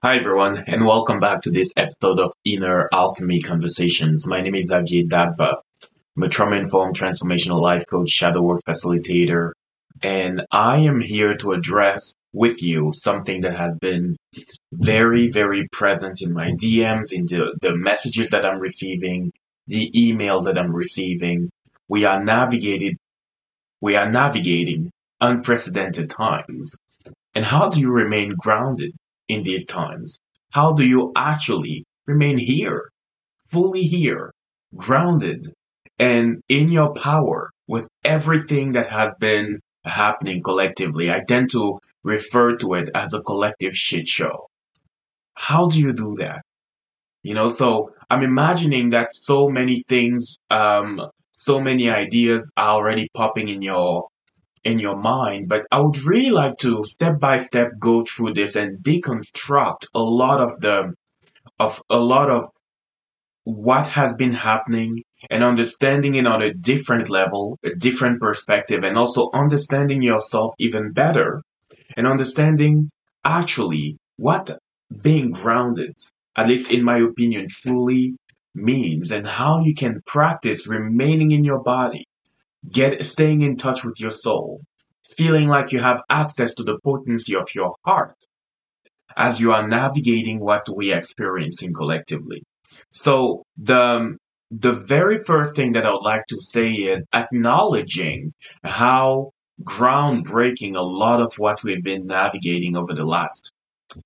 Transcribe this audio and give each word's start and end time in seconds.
Hi 0.00 0.14
everyone, 0.14 0.62
and 0.68 0.86
welcome 0.86 1.18
back 1.18 1.42
to 1.42 1.50
this 1.50 1.72
episode 1.76 2.20
of 2.20 2.32
Inner 2.44 2.88
Alchemy 2.92 3.40
Conversations. 3.40 4.28
My 4.28 4.40
name 4.40 4.54
is 4.54 4.68
Xavier 4.68 5.02
Dagba. 5.02 5.56
I'm 6.16 6.22
a 6.22 6.28
trauma-informed 6.28 6.94
transformational 6.96 7.60
life 7.60 7.84
coach, 7.90 8.08
shadow 8.08 8.40
work 8.40 8.60
facilitator, 8.64 9.54
and 10.00 10.46
I 10.52 10.78
am 10.90 11.00
here 11.00 11.36
to 11.38 11.50
address 11.50 12.14
with 12.32 12.62
you 12.62 12.92
something 12.94 13.40
that 13.40 13.56
has 13.56 13.76
been 13.76 14.16
very, 14.70 15.32
very 15.32 15.66
present 15.66 16.22
in 16.22 16.32
my 16.32 16.52
DMs, 16.52 17.12
in 17.12 17.26
the, 17.26 17.58
the 17.60 17.74
messages 17.74 18.30
that 18.30 18.46
I'm 18.46 18.60
receiving, 18.60 19.32
the 19.66 19.90
email 20.08 20.42
that 20.42 20.58
I'm 20.58 20.72
receiving. 20.76 21.50
We 21.88 22.04
are 22.04 22.22
navigated, 22.22 22.98
we 23.80 23.96
are 23.96 24.08
navigating 24.08 24.92
unprecedented 25.20 26.08
times. 26.08 26.76
And 27.34 27.44
how 27.44 27.70
do 27.70 27.80
you 27.80 27.90
remain 27.90 28.36
grounded 28.38 28.92
in 29.28 29.42
these 29.42 29.64
times? 29.64 30.18
How 30.50 30.72
do 30.72 30.84
you 30.84 31.12
actually 31.14 31.84
remain 32.06 32.38
here, 32.38 32.90
fully 33.48 33.82
here, 33.82 34.32
grounded 34.74 35.46
and 35.98 36.42
in 36.48 36.70
your 36.70 36.94
power 36.94 37.50
with 37.66 37.88
everything 38.04 38.72
that 38.72 38.86
has 38.88 39.12
been 39.20 39.60
happening 39.84 40.42
collectively? 40.42 41.10
I 41.10 41.20
tend 41.20 41.50
to 41.50 41.78
refer 42.02 42.56
to 42.56 42.74
it 42.74 42.90
as 42.94 43.12
a 43.12 43.20
collective 43.20 43.76
shit 43.76 44.08
show. 44.08 44.48
How 45.34 45.68
do 45.68 45.78
you 45.78 45.92
do 45.92 46.16
that? 46.18 46.42
You 47.22 47.34
know, 47.34 47.48
so 47.48 47.92
I'm 48.10 48.22
imagining 48.22 48.90
that 48.90 49.14
so 49.14 49.48
many 49.48 49.84
things, 49.88 50.38
um, 50.50 51.10
so 51.32 51.60
many 51.60 51.90
ideas 51.90 52.50
are 52.56 52.70
already 52.70 53.08
popping 53.14 53.48
in 53.48 53.60
your 53.62 54.08
in 54.64 54.78
your 54.78 54.96
mind, 54.96 55.48
but 55.48 55.66
I 55.70 55.80
would 55.80 56.02
really 56.02 56.30
like 56.30 56.56
to 56.58 56.84
step 56.84 57.18
by 57.20 57.38
step 57.38 57.72
go 57.78 58.04
through 58.04 58.34
this 58.34 58.56
and 58.56 58.82
deconstruct 58.82 59.86
a 59.94 60.02
lot 60.02 60.40
of 60.40 60.60
the 60.60 60.94
of 61.58 61.82
a 61.90 61.98
lot 61.98 62.30
of 62.30 62.50
what 63.44 63.86
has 63.88 64.14
been 64.14 64.32
happening 64.32 65.02
and 65.30 65.42
understanding 65.42 66.14
it 66.14 66.26
on 66.26 66.42
a 66.42 66.52
different 66.52 67.08
level, 67.08 67.58
a 67.64 67.74
different 67.74 68.20
perspective, 68.20 68.84
and 68.84 68.96
also 68.96 69.30
understanding 69.32 70.02
yourself 70.02 70.54
even 70.58 70.92
better 70.92 71.42
and 71.96 72.06
understanding 72.06 72.90
actually 73.24 73.96
what 74.16 74.58
being 75.02 75.30
grounded, 75.30 75.94
at 76.36 76.46
least 76.46 76.70
in 76.70 76.84
my 76.84 76.98
opinion, 76.98 77.46
truly 77.48 78.14
means 78.54 79.12
and 79.12 79.26
how 79.26 79.60
you 79.60 79.74
can 79.74 80.02
practice 80.06 80.66
remaining 80.66 81.30
in 81.30 81.44
your 81.44 81.62
body 81.62 82.04
Get 82.70 83.04
staying 83.06 83.42
in 83.42 83.56
touch 83.56 83.84
with 83.84 84.00
your 84.00 84.10
soul, 84.10 84.60
feeling 85.04 85.48
like 85.48 85.72
you 85.72 85.80
have 85.80 86.02
access 86.08 86.54
to 86.54 86.64
the 86.64 86.78
potency 86.84 87.34
of 87.34 87.54
your 87.54 87.74
heart 87.84 88.16
as 89.16 89.40
you 89.40 89.52
are 89.52 89.66
navigating 89.66 90.38
what 90.38 90.66
we 90.74 90.92
are 90.92 90.98
experiencing 90.98 91.72
collectively. 91.72 92.42
So 92.90 93.42
the 93.56 94.16
the 94.50 94.72
very 94.72 95.18
first 95.18 95.54
thing 95.56 95.72
that 95.72 95.84
I 95.84 95.90
would 95.92 96.02
like 96.02 96.26
to 96.28 96.40
say 96.40 96.72
is 96.72 97.02
acknowledging 97.12 98.32
how 98.64 99.32
groundbreaking 99.62 100.76
a 100.76 100.80
lot 100.80 101.20
of 101.20 101.34
what 101.36 101.62
we've 101.62 101.82
been 101.82 102.06
navigating 102.06 102.76
over 102.76 102.94
the 102.94 103.04
last 103.04 103.50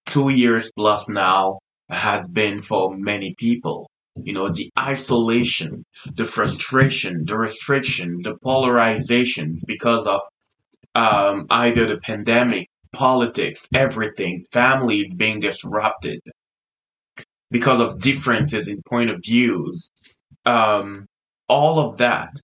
two 0.07 0.31
years 0.31 0.73
plus 0.75 1.09
now 1.09 1.59
has 1.89 2.27
been 2.29 2.63
for 2.63 2.97
many 2.97 3.35
people 3.37 3.89
you 4.17 4.33
know, 4.33 4.49
the 4.49 4.71
isolation, 4.79 5.85
the 6.15 6.25
frustration, 6.25 7.25
the 7.25 7.37
restriction, 7.37 8.21
the 8.23 8.37
polarization 8.37 9.57
because 9.67 10.07
of 10.07 10.21
um, 10.95 11.47
either 11.51 11.87
the 11.87 11.99
pandemic, 11.99 12.69
politics, 12.93 13.69
everything, 13.75 14.45
families 14.53 15.13
being 15.15 15.41
disrupted 15.41 16.21
because 17.51 17.81
of 17.81 18.01
differences 18.01 18.69
in 18.69 18.83
point 18.83 19.11
of 19.11 19.21
views. 19.25 19.91
Um, 20.45 21.07
all 21.49 21.79
of 21.81 21.99
that 21.99 22.35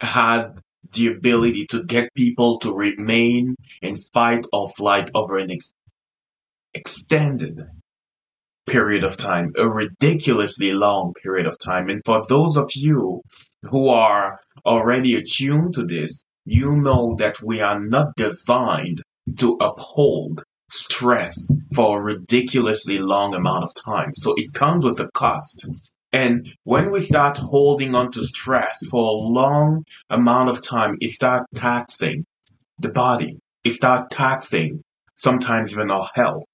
had 0.00 0.58
the 0.92 1.08
ability 1.08 1.66
to 1.66 1.84
get 1.84 2.12
people 2.14 2.58
to 2.60 2.72
remain 2.72 3.56
in 3.80 3.96
fight 3.96 4.46
or 4.52 4.68
flight 4.70 5.10
over 5.14 5.38
an 5.38 5.50
ex- 5.50 5.72
extended 6.74 7.60
period 8.66 9.04
of 9.04 9.16
time, 9.16 9.52
a 9.56 9.68
ridiculously 9.68 10.72
long 10.72 11.14
period 11.14 11.46
of 11.46 11.58
time. 11.58 11.88
And 11.88 12.00
for 12.04 12.22
those 12.28 12.56
of 12.56 12.70
you 12.74 13.22
who 13.70 13.88
are 13.88 14.40
already 14.64 15.16
attuned 15.16 15.74
to 15.74 15.84
this, 15.84 16.24
you 16.44 16.76
know 16.76 17.14
that 17.16 17.42
we 17.42 17.60
are 17.60 17.78
not 17.78 18.16
designed 18.16 19.02
to 19.38 19.56
uphold 19.60 20.44
stress 20.70 21.52
for 21.74 21.98
a 21.98 22.02
ridiculously 22.02 22.98
long 22.98 23.34
amount 23.34 23.64
of 23.64 23.74
time. 23.74 24.12
So 24.14 24.34
it 24.36 24.52
comes 24.52 24.84
with 24.84 25.00
a 25.00 25.10
cost. 25.12 25.68
And 26.12 26.46
when 26.64 26.90
we 26.90 27.00
start 27.00 27.38
holding 27.38 27.94
on 27.94 28.10
to 28.12 28.24
stress 28.24 28.86
for 28.86 29.08
a 29.08 29.28
long 29.28 29.84
amount 30.10 30.50
of 30.50 30.62
time, 30.62 30.96
it 31.00 31.10
starts 31.10 31.46
taxing 31.54 32.24
the 32.78 32.90
body. 32.90 33.38
It 33.64 33.72
starts 33.72 34.14
taxing 34.14 34.82
sometimes 35.16 35.72
even 35.72 35.90
our 35.90 36.08
health. 36.14 36.44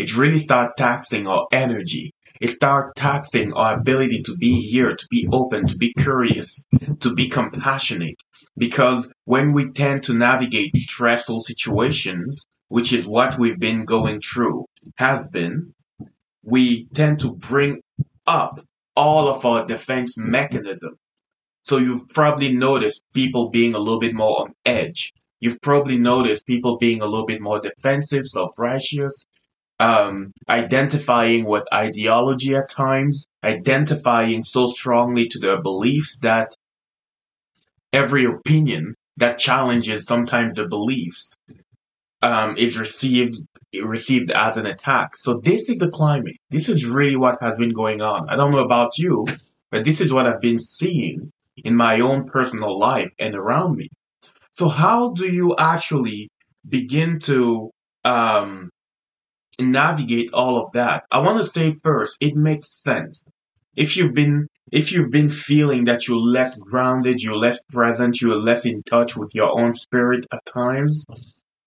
It 0.00 0.16
really 0.16 0.38
starts 0.38 0.72
taxing 0.78 1.26
our 1.26 1.46
energy. 1.52 2.14
It 2.40 2.48
starts 2.48 2.92
taxing 2.96 3.52
our 3.52 3.74
ability 3.74 4.22
to 4.22 4.36
be 4.38 4.54
here, 4.62 4.96
to 4.96 5.06
be 5.10 5.28
open, 5.30 5.66
to 5.66 5.76
be 5.76 5.92
curious, 5.92 6.64
to 7.00 7.12
be 7.14 7.28
compassionate. 7.28 8.16
Because 8.56 9.12
when 9.26 9.52
we 9.52 9.72
tend 9.72 10.04
to 10.04 10.14
navigate 10.14 10.74
stressful 10.74 11.42
situations, 11.42 12.46
which 12.68 12.94
is 12.94 13.06
what 13.06 13.38
we've 13.38 13.60
been 13.60 13.84
going 13.84 14.22
through, 14.22 14.64
has 14.96 15.28
been, 15.28 15.74
we 16.42 16.86
tend 16.94 17.20
to 17.20 17.34
bring 17.34 17.82
up 18.26 18.58
all 18.96 19.28
of 19.28 19.44
our 19.44 19.66
defense 19.66 20.16
mechanism. 20.16 20.96
So 21.62 21.76
you've 21.76 22.08
probably 22.08 22.56
noticed 22.56 23.04
people 23.12 23.50
being 23.50 23.74
a 23.74 23.78
little 23.78 24.00
bit 24.00 24.14
more 24.14 24.40
on 24.40 24.54
edge. 24.64 25.12
You've 25.40 25.60
probably 25.60 25.98
noticed 25.98 26.46
people 26.46 26.78
being 26.78 27.02
a 27.02 27.06
little 27.06 27.26
bit 27.26 27.42
more 27.42 27.60
defensive, 27.60 28.24
self-righteous 28.26 29.26
um, 29.80 30.32
identifying 30.46 31.46
with 31.46 31.64
ideology 31.72 32.54
at 32.54 32.68
times, 32.68 33.26
identifying 33.42 34.44
so 34.44 34.68
strongly 34.68 35.28
to 35.28 35.38
their 35.38 35.62
beliefs 35.62 36.18
that 36.18 36.54
every 37.90 38.26
opinion 38.26 38.94
that 39.16 39.38
challenges 39.38 40.04
sometimes 40.04 40.54
the 40.54 40.68
beliefs 40.68 41.34
um, 42.22 42.56
is 42.58 42.78
received 42.78 43.40
received 43.82 44.30
as 44.30 44.58
an 44.58 44.66
attack. 44.66 45.16
So 45.16 45.40
this 45.42 45.70
is 45.70 45.76
the 45.76 45.90
climate. 45.90 46.36
This 46.50 46.68
is 46.68 46.84
really 46.84 47.16
what 47.16 47.38
has 47.40 47.56
been 47.56 47.72
going 47.72 48.02
on. 48.02 48.28
I 48.28 48.36
don't 48.36 48.52
know 48.52 48.64
about 48.64 48.98
you, 48.98 49.26
but 49.70 49.84
this 49.84 50.02
is 50.02 50.12
what 50.12 50.26
I've 50.26 50.42
been 50.42 50.58
seeing 50.58 51.32
in 51.56 51.74
my 51.74 52.00
own 52.00 52.26
personal 52.26 52.78
life 52.78 53.10
and 53.18 53.34
around 53.34 53.76
me. 53.76 53.88
So 54.52 54.68
how 54.68 55.12
do 55.12 55.26
you 55.26 55.54
actually 55.56 56.28
begin 56.68 57.20
to 57.20 57.70
um, 58.04 58.70
navigate 59.60 60.32
all 60.32 60.56
of 60.56 60.72
that, 60.72 61.04
I 61.10 61.18
want 61.18 61.38
to 61.38 61.44
say 61.44 61.76
first, 61.82 62.16
it 62.20 62.36
makes 62.36 62.68
sense. 62.70 63.24
If 63.76 63.96
you've 63.96 64.14
been 64.14 64.48
if 64.72 64.92
you've 64.92 65.10
been 65.10 65.28
feeling 65.28 65.84
that 65.84 66.06
you're 66.06 66.18
less 66.18 66.56
grounded, 66.56 67.22
you're 67.22 67.36
less 67.36 67.62
present, 67.64 68.20
you're 68.20 68.40
less 68.40 68.66
in 68.66 68.82
touch 68.82 69.16
with 69.16 69.34
your 69.34 69.60
own 69.60 69.74
spirit 69.74 70.26
at 70.32 70.44
times, 70.44 71.06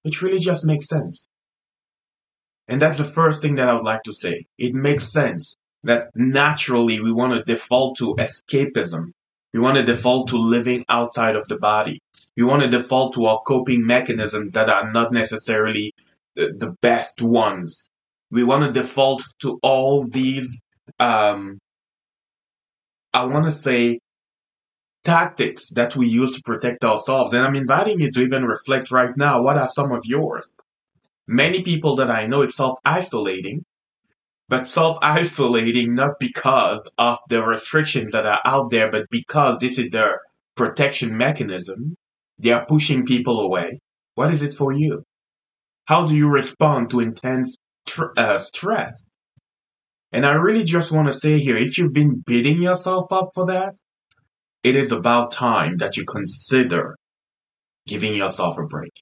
it 0.04 0.22
really 0.22 0.40
just 0.40 0.64
makes 0.64 0.88
sense. 0.88 1.28
And 2.68 2.82
that's 2.82 2.98
the 2.98 3.04
first 3.04 3.42
thing 3.42 3.56
that 3.56 3.68
I 3.68 3.74
would 3.74 3.84
like 3.84 4.04
to 4.04 4.14
say. 4.14 4.46
It 4.58 4.74
makes 4.74 5.12
sense 5.12 5.58
that 5.84 6.12
naturally 6.16 7.02
we 7.02 7.12
want 7.12 7.34
to 7.34 7.44
default 7.44 7.98
to 7.98 8.16
escapism. 8.16 9.12
We 9.54 9.60
want 9.60 9.78
to 9.78 9.84
default 9.84 10.30
to 10.30 10.38
living 10.38 10.86
outside 10.88 11.36
of 11.36 11.48
the 11.48 11.58
body. 11.58 12.00
We 12.38 12.44
want 12.44 12.64
to 12.64 12.70
default 12.70 13.14
to 13.14 13.26
our 13.26 13.42
coping 13.46 13.86
mechanisms 13.86 14.54
that 14.54 14.70
are 14.70 14.92
not 14.92 15.12
necessarily 15.12 15.94
the 16.36 16.76
best 16.82 17.22
ones. 17.22 17.90
We 18.32 18.44
want 18.44 18.64
to 18.66 18.82
default 18.82 19.24
to 19.42 19.60
all 19.62 20.08
these, 20.08 20.60
um, 21.00 21.60
I 23.14 23.26
want 23.26 23.46
to 23.46 23.52
say, 23.52 24.00
tactics 25.04 25.70
that 25.72 25.96
we 25.96 26.08
use 26.08 26.34
to 26.36 26.42
protect 26.44 26.84
ourselves. 26.84 27.34
And 27.34 27.44
I'm 27.46 27.56
inviting 27.56 28.00
you 28.00 28.12
to 28.12 28.22
even 28.22 28.46
reflect 28.46 28.92
right 28.92 29.16
now 29.18 29.44
what 29.44 29.58
are 29.58 29.68
some 29.68 29.92
of 29.92 30.04
yours? 30.06 30.52
Many 31.28 31.62
people 31.62 31.98
that 31.98 32.10
I 32.10 32.28
know 32.28 32.42
it's 32.42 32.56
self 32.56 32.80
isolating, 32.84 33.64
but 34.50 34.68
self 34.68 34.98
isolating 35.02 35.96
not 35.96 36.14
because 36.20 36.82
of 36.98 37.20
the 37.30 37.44
restrictions 37.44 38.12
that 38.14 38.26
are 38.26 38.40
out 38.46 38.72
there, 38.72 38.92
but 38.92 39.10
because 39.10 39.60
this 39.60 39.78
is 39.78 39.90
their 39.90 40.22
protection 40.56 41.18
mechanism. 41.18 41.96
They 42.40 42.52
are 42.52 42.66
pushing 42.66 43.06
people 43.06 43.40
away. 43.40 43.80
What 44.16 44.34
is 44.34 44.44
it 44.44 44.56
for 44.56 44.72
you? 44.72 45.04
How 45.86 46.06
do 46.06 46.16
you 46.16 46.30
respond 46.30 46.92
to 46.92 47.02
intense 47.02 47.58
tr- 47.86 48.14
uh, 48.18 48.38
stress? 48.38 49.04
And 50.14 50.26
I 50.26 50.34
really 50.34 50.64
just 50.64 50.92
want 50.92 51.08
to 51.10 51.14
say 51.14 51.40
here, 51.40 51.58
if 51.58 51.78
you've 51.78 51.94
been 51.94 52.24
beating 52.26 52.62
yourself 52.62 53.12
up 53.12 53.32
for 53.34 53.48
that, 53.48 53.76
it 54.64 54.76
is 54.76 54.92
about 54.94 55.32
time 55.32 55.78
that 55.78 55.98
you 55.98 56.06
consider 56.06 56.96
giving 57.88 58.16
yourself 58.16 58.58
a 58.60 58.64
break. 58.66 58.94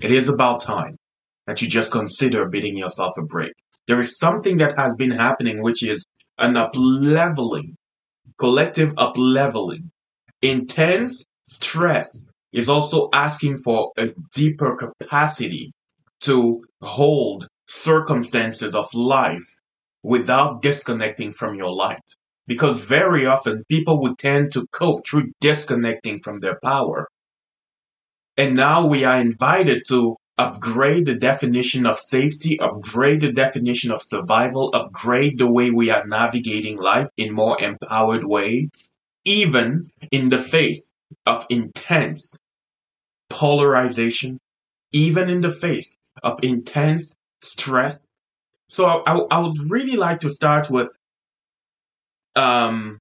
It 0.00 0.10
is 0.10 0.28
about 0.28 0.60
time 0.60 0.96
that 1.46 1.62
you 1.62 1.68
just 1.68 1.92
consider 1.92 2.48
beating 2.48 2.76
yourself 2.78 3.18
a 3.18 3.22
break. 3.22 3.52
there 3.86 4.00
is 4.00 4.18
something 4.18 4.58
that 4.58 4.78
has 4.78 4.96
been 4.96 5.10
happening, 5.10 5.62
which 5.62 5.82
is 5.82 6.06
an 6.38 6.54
upleveling, 6.54 7.74
collective 8.38 8.94
upleveling. 8.94 9.90
Intense 10.42 11.24
stress 11.48 12.26
is 12.52 12.68
also 12.68 13.08
asking 13.12 13.58
for 13.58 13.92
a 13.98 14.10
deeper 14.34 14.76
capacity 14.76 15.72
to 16.22 16.62
hold 16.80 17.48
circumstances 17.66 18.74
of 18.74 18.92
life 18.94 19.54
without 20.02 20.62
disconnecting 20.62 21.30
from 21.30 21.56
your 21.56 21.72
light. 21.72 22.02
Because 22.46 22.80
very 22.80 23.26
often 23.26 23.64
people 23.68 24.00
would 24.02 24.18
tend 24.18 24.52
to 24.52 24.66
cope 24.72 25.06
through 25.06 25.32
disconnecting 25.40 26.20
from 26.22 26.38
their 26.38 26.58
power. 26.62 27.08
And 28.36 28.56
now 28.56 28.86
we 28.86 29.04
are 29.04 29.20
invited 29.20 29.82
to 29.88 30.16
upgrade 30.38 31.06
the 31.06 31.14
definition 31.14 31.86
of 31.86 31.98
safety, 31.98 32.58
upgrade 32.58 33.20
the 33.20 33.32
definition 33.32 33.92
of 33.92 34.02
survival, 34.02 34.70
upgrade 34.74 35.38
the 35.38 35.50
way 35.50 35.70
we 35.70 35.90
are 35.90 36.06
navigating 36.06 36.78
life 36.78 37.08
in 37.16 37.32
more 37.32 37.60
empowered 37.62 38.24
way, 38.24 38.70
even 39.24 39.90
in 40.10 40.30
the 40.30 40.38
face 40.38 40.90
of 41.26 41.46
intense 41.48 42.34
polarization, 43.28 44.38
even 44.92 45.28
in 45.28 45.40
the 45.40 45.52
face 45.52 45.96
of 46.22 46.42
intense 46.42 47.16
stress. 47.40 47.98
So 48.68 48.86
I, 48.86 49.18
I, 49.30 49.40
would 49.40 49.70
really 49.70 49.96
like 49.96 50.20
to 50.20 50.30
start 50.30 50.70
with 50.70 50.90
um, 52.34 52.98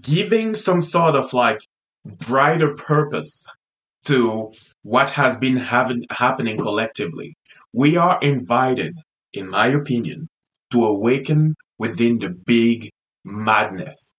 giving 0.00 0.56
some 0.56 0.82
sort 0.82 1.14
of 1.14 1.32
like 1.32 1.60
brighter 2.04 2.74
purpose 2.74 3.46
to 4.04 4.52
what 4.82 5.10
has 5.10 5.36
been 5.36 5.56
having, 5.56 6.04
happening 6.10 6.56
collectively. 6.56 7.36
We 7.74 7.96
are 7.96 8.18
invited, 8.20 8.98
in 9.32 9.48
my 9.48 9.68
opinion, 9.68 10.28
to 10.72 10.84
awaken 10.84 11.54
within 11.78 12.18
the 12.18 12.30
big 12.30 12.90
madness. 13.24 14.14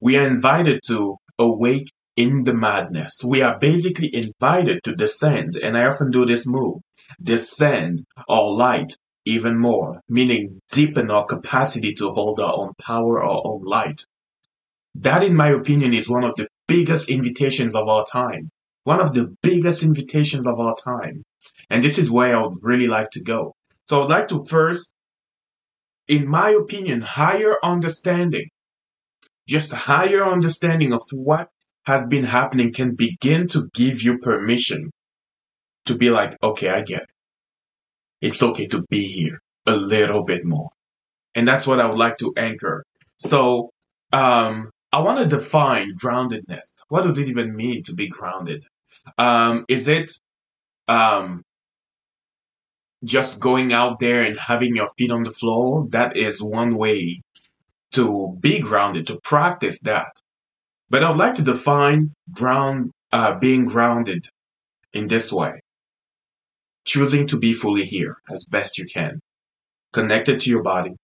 We 0.00 0.16
are 0.16 0.26
invited 0.26 0.80
to 0.86 1.16
awake 1.38 1.90
in 2.18 2.42
the 2.42 2.52
madness. 2.52 3.22
We 3.24 3.42
are 3.42 3.60
basically 3.60 4.12
invited 4.12 4.82
to 4.82 4.96
descend, 4.96 5.54
and 5.54 5.78
I 5.78 5.86
often 5.86 6.10
do 6.10 6.26
this 6.26 6.48
move, 6.48 6.80
descend 7.22 8.04
our 8.28 8.50
light 8.50 8.92
even 9.24 9.56
more, 9.56 10.02
meaning 10.08 10.60
deepen 10.72 11.12
our 11.12 11.26
capacity 11.26 11.92
to 11.92 12.10
hold 12.10 12.40
our 12.40 12.52
own 12.52 12.72
power, 12.76 13.22
our 13.22 13.40
own 13.44 13.62
light. 13.62 14.04
That, 14.96 15.22
in 15.22 15.36
my 15.36 15.50
opinion, 15.50 15.94
is 15.94 16.08
one 16.08 16.24
of 16.24 16.34
the 16.34 16.48
biggest 16.66 17.08
invitations 17.08 17.76
of 17.76 17.86
our 17.86 18.04
time. 18.04 18.50
One 18.82 19.00
of 19.00 19.14
the 19.14 19.36
biggest 19.40 19.84
invitations 19.84 20.48
of 20.48 20.58
our 20.58 20.74
time. 20.74 21.22
And 21.70 21.84
this 21.84 21.98
is 21.98 22.10
where 22.10 22.36
I 22.36 22.42
would 22.42 22.58
really 22.64 22.88
like 22.88 23.10
to 23.10 23.22
go. 23.22 23.54
So 23.88 24.02
I'd 24.02 24.10
like 24.10 24.28
to 24.28 24.44
first, 24.44 24.90
in 26.08 26.26
my 26.26 26.50
opinion, 26.50 27.00
higher 27.00 27.54
understanding, 27.62 28.48
just 29.46 29.72
a 29.72 29.76
higher 29.76 30.24
understanding 30.24 30.92
of 30.92 31.02
what 31.12 31.48
has 31.88 32.04
been 32.04 32.24
happening 32.24 32.72
can 32.72 32.94
begin 32.94 33.48
to 33.48 33.68
give 33.72 34.02
you 34.02 34.18
permission 34.18 34.90
to 35.86 35.96
be 35.96 36.10
like, 36.10 36.36
okay, 36.42 36.68
I 36.68 36.82
get 36.82 37.04
it. 37.04 37.10
It's 38.20 38.42
okay 38.42 38.66
to 38.68 38.84
be 38.90 39.06
here 39.06 39.40
a 39.64 39.74
little 39.74 40.22
bit 40.22 40.44
more. 40.44 40.68
And 41.34 41.48
that's 41.48 41.66
what 41.66 41.80
I 41.80 41.86
would 41.86 41.98
like 41.98 42.18
to 42.18 42.34
anchor. 42.36 42.84
So, 43.16 43.70
um, 44.12 44.70
I 44.92 45.00
want 45.00 45.18
to 45.18 45.36
define 45.36 45.96
groundedness. 45.96 46.68
What 46.88 47.04
does 47.04 47.16
it 47.16 47.28
even 47.28 47.56
mean 47.56 47.82
to 47.84 47.94
be 47.94 48.08
grounded? 48.08 48.64
Um, 49.16 49.64
is 49.68 49.88
it 49.88 50.12
um, 50.88 51.42
just 53.02 53.40
going 53.40 53.72
out 53.72 53.98
there 53.98 54.22
and 54.22 54.38
having 54.38 54.76
your 54.76 54.90
feet 54.98 55.10
on 55.10 55.22
the 55.22 55.30
floor? 55.30 55.86
That 55.90 56.18
is 56.18 56.42
one 56.42 56.76
way 56.76 57.22
to 57.92 58.36
be 58.38 58.60
grounded, 58.60 59.06
to 59.06 59.20
practice 59.20 59.78
that. 59.80 60.12
But 60.90 61.04
I 61.04 61.10
would 61.10 61.18
like 61.18 61.36
to 61.36 61.42
define 61.42 62.12
ground, 62.32 62.92
uh, 63.12 63.38
being 63.38 63.66
grounded 63.66 64.26
in 64.92 65.08
this 65.08 65.32
way. 65.32 65.60
Choosing 66.86 67.28
to 67.28 67.38
be 67.38 67.52
fully 67.52 67.84
here 67.84 68.16
as 68.30 68.46
best 68.46 68.78
you 68.78 68.86
can. 68.86 69.20
Connected 69.92 70.40
to 70.40 70.50
your 70.50 70.62
body. 70.62 70.94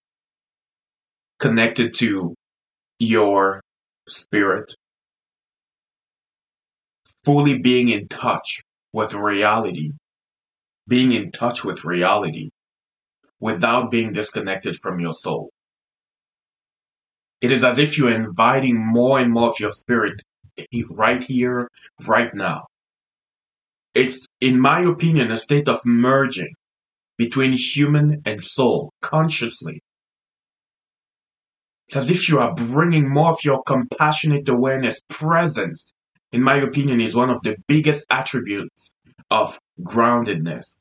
Connected 1.41 1.95
to 1.97 2.35
your 2.99 3.63
spirit, 4.09 4.75
fully 7.25 7.59
being 7.59 7.89
in 7.89 8.09
touch 8.09 8.63
with 8.93 9.15
reality, 9.15 9.93
being 10.89 11.13
in 11.13 11.33
touch 11.33 11.65
with 11.65 11.85
reality 11.85 12.51
without 13.41 13.91
being 13.91 14.13
disconnected 14.13 14.77
from 14.83 15.01
your 15.01 15.15
soul. 15.15 15.51
It 17.45 17.53
is 17.53 17.63
as 17.63 17.79
if 17.79 17.99
you're 17.99 18.11
inviting 18.11 18.77
more 18.79 19.19
and 19.19 19.31
more 19.31 19.49
of 19.51 19.61
your 19.61 19.73
spirit 19.73 20.23
right 20.91 21.23
here, 21.23 21.69
right 22.07 22.35
now. 22.35 22.67
It's, 23.95 24.27
in 24.41 24.59
my 24.59 24.81
opinion, 24.81 25.31
a 25.31 25.37
state 25.37 25.69
of 25.69 25.81
merging 25.85 26.55
between 27.19 27.53
human 27.53 28.23
and 28.25 28.43
soul 28.43 28.93
consciously 29.03 29.83
it's 31.87 31.97
as 31.97 32.11
if 32.11 32.29
you 32.29 32.39
are 32.41 32.55
bringing 32.55 33.09
more 33.09 33.33
of 33.33 33.45
your 33.45 33.63
compassionate 33.63 34.49
awareness 34.49 35.01
presence, 35.11 35.93
in 36.33 36.43
my 36.43 36.57
opinion, 36.57 37.01
is 37.03 37.15
one 37.15 37.29
of 37.29 37.43
the 37.43 37.57
biggest 37.69 38.07
attributes 38.09 38.95
of 39.31 39.59
groundedness. 39.83 40.77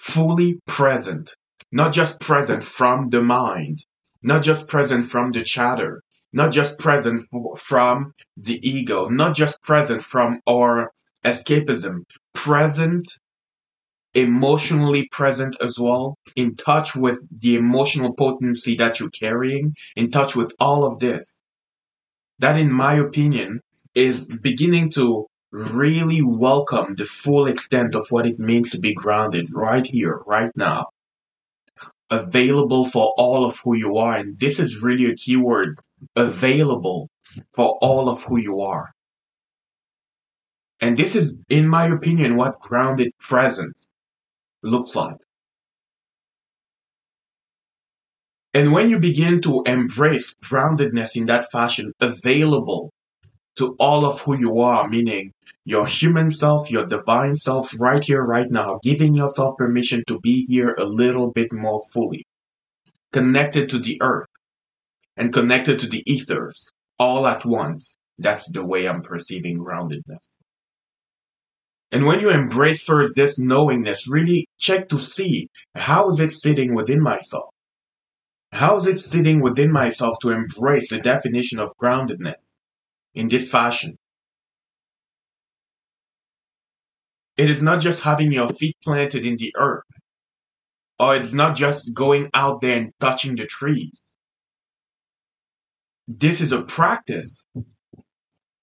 Fully 0.00 0.58
present, 0.66 1.30
not 1.70 1.92
just 1.92 2.20
present 2.20 2.64
from 2.64 3.08
the 3.08 3.22
mind, 3.22 3.78
not 4.22 4.42
just 4.42 4.66
present 4.66 5.04
from 5.04 5.30
the 5.30 5.42
chatter, 5.42 6.02
not 6.32 6.52
just 6.52 6.78
present 6.78 7.20
from 7.56 8.14
the 8.36 8.68
ego, 8.68 9.08
not 9.08 9.34
just 9.34 9.62
present 9.62 10.02
from 10.02 10.40
our 10.46 10.92
escapism, 11.24 12.04
present 12.34 13.08
emotionally 14.14 15.08
present 15.10 15.56
as 15.60 15.78
well, 15.78 16.16
in 16.34 16.56
touch 16.56 16.96
with 16.96 17.20
the 17.30 17.56
emotional 17.56 18.14
potency 18.14 18.76
that 18.76 18.98
you're 18.98 19.10
carrying, 19.10 19.74
in 19.96 20.10
touch 20.10 20.34
with 20.34 20.54
all 20.58 20.84
of 20.84 20.98
this. 20.98 21.36
That, 22.38 22.56
in 22.56 22.72
my 22.72 22.94
opinion, 22.94 23.60
is 23.94 24.26
beginning 24.26 24.90
to 24.92 25.26
really 25.50 26.22
welcome 26.22 26.94
the 26.94 27.04
full 27.04 27.46
extent 27.46 27.94
of 27.94 28.06
what 28.10 28.26
it 28.26 28.38
means 28.38 28.70
to 28.70 28.78
be 28.78 28.94
grounded 28.94 29.48
right 29.54 29.86
here, 29.86 30.20
right 30.26 30.52
now. 30.56 30.88
Available 32.10 32.86
for 32.86 33.14
all 33.18 33.44
of 33.44 33.58
who 33.58 33.74
you 33.76 33.98
are. 33.98 34.16
And 34.16 34.38
this 34.38 34.58
is 34.58 34.82
really 34.82 35.06
a 35.06 35.14
key 35.14 35.36
word. 35.36 35.78
Available 36.16 37.08
for 37.54 37.78
all 37.80 38.08
of 38.08 38.22
who 38.24 38.38
you 38.38 38.60
are. 38.62 38.90
And 40.80 40.96
this 40.96 41.16
is, 41.16 41.34
in 41.48 41.66
my 41.66 41.86
opinion, 41.88 42.36
what 42.36 42.60
grounded 42.60 43.12
presence 43.18 43.86
looks 44.62 44.94
like. 44.94 45.16
And 48.54 48.72
when 48.72 48.88
you 48.90 48.98
begin 48.98 49.40
to 49.42 49.62
embrace 49.66 50.34
groundedness 50.36 51.16
in 51.16 51.26
that 51.26 51.50
fashion, 51.50 51.92
available 52.00 52.92
to 53.56 53.74
all 53.78 54.06
of 54.06 54.20
who 54.20 54.38
you 54.38 54.60
are, 54.60 54.88
meaning 54.88 55.32
your 55.64 55.86
human 55.86 56.30
self, 56.30 56.70
your 56.70 56.86
divine 56.86 57.36
self, 57.36 57.78
right 57.78 58.02
here, 58.02 58.22
right 58.22 58.50
now, 58.50 58.78
giving 58.82 59.14
yourself 59.14 59.56
permission 59.58 60.02
to 60.06 60.20
be 60.20 60.46
here 60.46 60.74
a 60.78 60.84
little 60.84 61.32
bit 61.32 61.52
more 61.52 61.80
fully, 61.92 62.24
connected 63.12 63.68
to 63.68 63.78
the 63.78 64.00
earth 64.00 64.28
and 65.18 65.32
connected 65.32 65.80
to 65.80 65.88
the 65.88 66.02
ethers 66.06 66.70
all 66.98 67.26
at 67.26 67.44
once. 67.44 67.98
That's 68.18 68.50
the 68.50 68.64
way 68.64 68.88
I'm 68.88 69.02
perceiving 69.02 69.58
groundedness. 69.58 70.26
And 71.90 72.06
when 72.06 72.20
you 72.20 72.30
embrace 72.30 72.82
first 72.82 73.16
this 73.16 73.38
knowingness, 73.38 74.08
really 74.08 74.48
check 74.58 74.88
to 74.90 74.98
see 74.98 75.50
how 75.74 76.10
is 76.10 76.20
it 76.20 76.30
sitting 76.30 76.74
within 76.74 77.00
myself? 77.00 77.50
How 78.52 78.78
is 78.78 78.86
it 78.86 78.98
sitting 78.98 79.40
within 79.40 79.72
myself 79.72 80.16
to 80.22 80.30
embrace 80.30 80.90
the 80.90 81.00
definition 81.00 81.58
of 81.58 81.76
groundedness 81.76 82.34
in 83.14 83.28
this 83.28 83.50
fashion? 83.50 83.98
It 87.36 87.50
is 87.50 87.62
not 87.62 87.80
just 87.80 88.02
having 88.02 88.32
your 88.32 88.50
feet 88.50 88.76
planted 88.84 89.24
in 89.24 89.36
the 89.36 89.52
earth, 89.56 89.84
or 90.98 91.16
it's 91.16 91.32
not 91.32 91.56
just 91.56 91.92
going 91.92 92.30
out 92.34 92.60
there 92.60 92.76
and 92.78 92.92
touching 93.00 93.36
the 93.36 93.46
trees. 93.46 94.00
This 96.08 96.40
is 96.40 96.52
a 96.52 96.62
practice 96.62 97.46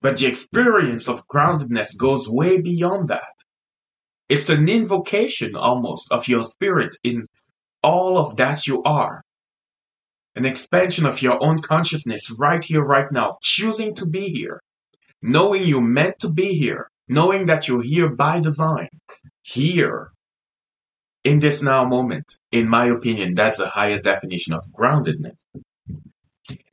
but 0.05 0.17
the 0.17 0.27
experience 0.27 1.09
of 1.09 1.27
groundedness 1.27 1.97
goes 1.97 2.29
way 2.29 2.61
beyond 2.61 3.07
that. 3.07 3.33
It's 4.29 4.49
an 4.49 4.69
invocation 4.69 5.55
almost 5.55 6.11
of 6.11 6.27
your 6.27 6.43
spirit 6.43 6.95
in 7.03 7.27
all 7.81 8.19
of 8.19 8.37
that 8.37 8.67
you 8.67 8.83
are. 8.83 9.23
An 10.35 10.45
expansion 10.45 11.07
of 11.07 11.23
your 11.23 11.43
own 11.43 11.59
consciousness 11.59 12.29
right 12.37 12.63
here, 12.63 12.83
right 12.83 13.11
now, 13.11 13.39
choosing 13.41 13.95
to 13.95 14.05
be 14.05 14.29
here, 14.29 14.61
knowing 15.23 15.63
you're 15.63 15.81
meant 15.81 16.19
to 16.19 16.31
be 16.31 16.49
here, 16.49 16.87
knowing 17.07 17.47
that 17.47 17.67
you're 17.67 17.81
here 17.81 18.09
by 18.09 18.39
design, 18.39 18.89
here, 19.41 20.11
in 21.23 21.39
this 21.39 21.63
now 21.63 21.83
moment, 21.83 22.37
in 22.51 22.69
my 22.69 22.85
opinion, 22.85 23.33
that's 23.33 23.57
the 23.57 23.67
highest 23.67 24.03
definition 24.03 24.53
of 24.53 24.61
groundedness. 24.71 25.37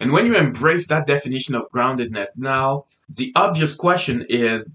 And 0.00 0.12
when 0.12 0.26
you 0.26 0.36
embrace 0.36 0.88
that 0.88 1.06
definition 1.06 1.54
of 1.54 1.70
groundedness, 1.74 2.28
now 2.36 2.84
the 3.08 3.32
obvious 3.34 3.74
question 3.76 4.26
is 4.28 4.70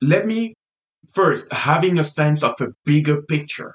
let 0.00 0.26
me 0.26 0.54
first 1.14 1.52
having 1.52 1.98
a 1.98 2.04
sense 2.04 2.42
of 2.42 2.60
a 2.60 2.68
bigger 2.84 3.22
picture. 3.22 3.74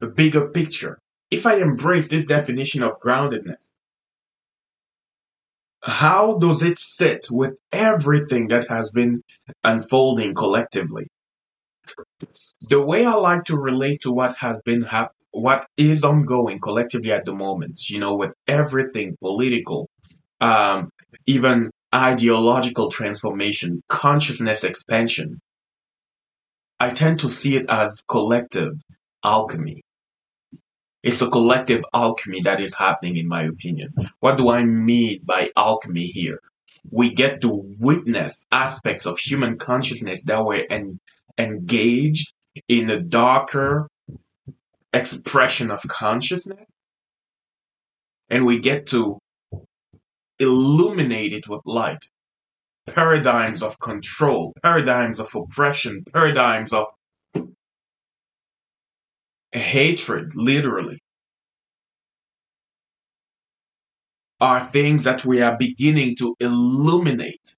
A 0.00 0.06
bigger 0.08 0.48
picture. 0.48 0.98
If 1.30 1.46
I 1.46 1.56
embrace 1.56 2.08
this 2.08 2.26
definition 2.26 2.82
of 2.82 3.00
groundedness, 3.00 3.62
how 5.82 6.38
does 6.38 6.62
it 6.62 6.78
sit 6.78 7.26
with 7.30 7.56
everything 7.72 8.48
that 8.48 8.68
has 8.68 8.90
been 8.90 9.22
unfolding 9.64 10.34
collectively? 10.34 11.08
The 12.68 12.80
way 12.80 13.04
I 13.04 13.14
like 13.14 13.44
to 13.44 13.56
relate 13.56 14.02
to 14.02 14.12
what 14.12 14.36
has 14.36 14.60
been 14.64 14.82
hap- 14.82 15.14
what 15.32 15.66
is 15.76 16.04
ongoing 16.04 16.60
collectively 16.60 17.10
at 17.12 17.24
the 17.24 17.34
moment, 17.34 17.88
you 17.90 17.98
know, 17.98 18.16
with 18.16 18.34
everything 18.46 19.16
political, 19.20 19.88
um, 20.40 20.90
even 21.26 21.70
ideological 21.94 22.90
transformation, 22.90 23.82
consciousness 23.88 24.64
expansion, 24.64 25.40
I 26.78 26.90
tend 26.90 27.20
to 27.20 27.30
see 27.30 27.56
it 27.56 27.66
as 27.68 28.02
collective 28.08 28.74
alchemy. 29.24 29.82
It's 31.02 31.22
a 31.22 31.30
collective 31.30 31.84
alchemy 31.94 32.42
that 32.42 32.60
is 32.60 32.74
happening, 32.74 33.16
in 33.16 33.26
my 33.26 33.44
opinion. 33.44 33.94
What 34.20 34.36
do 34.36 34.50
I 34.50 34.64
mean 34.64 35.20
by 35.24 35.50
alchemy 35.56 36.06
here? 36.06 36.40
We 36.90 37.14
get 37.14 37.40
to 37.42 37.50
witness 37.78 38.46
aspects 38.52 39.06
of 39.06 39.18
human 39.18 39.58
consciousness 39.58 40.22
that 40.24 40.44
were 40.44 40.64
en- 40.68 41.00
engaged 41.38 42.32
in 42.68 42.90
a 42.90 43.00
darker 43.00 43.88
expression 44.92 45.70
of 45.70 45.82
consciousness. 45.82 46.64
And 48.28 48.46
we 48.46 48.60
get 48.60 48.88
to 48.88 49.18
illuminate 50.38 51.32
it 51.32 51.48
with 51.48 51.60
light. 51.64 52.04
Paradigms 52.86 53.62
of 53.62 53.78
control, 53.78 54.52
paradigms 54.62 55.20
of 55.20 55.32
oppression, 55.34 56.04
paradigms 56.12 56.72
of 56.72 56.86
hatred, 59.52 60.34
literally, 60.34 60.98
are 64.40 64.60
things 64.60 65.04
that 65.04 65.24
we 65.24 65.40
are 65.42 65.56
beginning 65.56 66.16
to 66.16 66.34
illuminate 66.40 67.56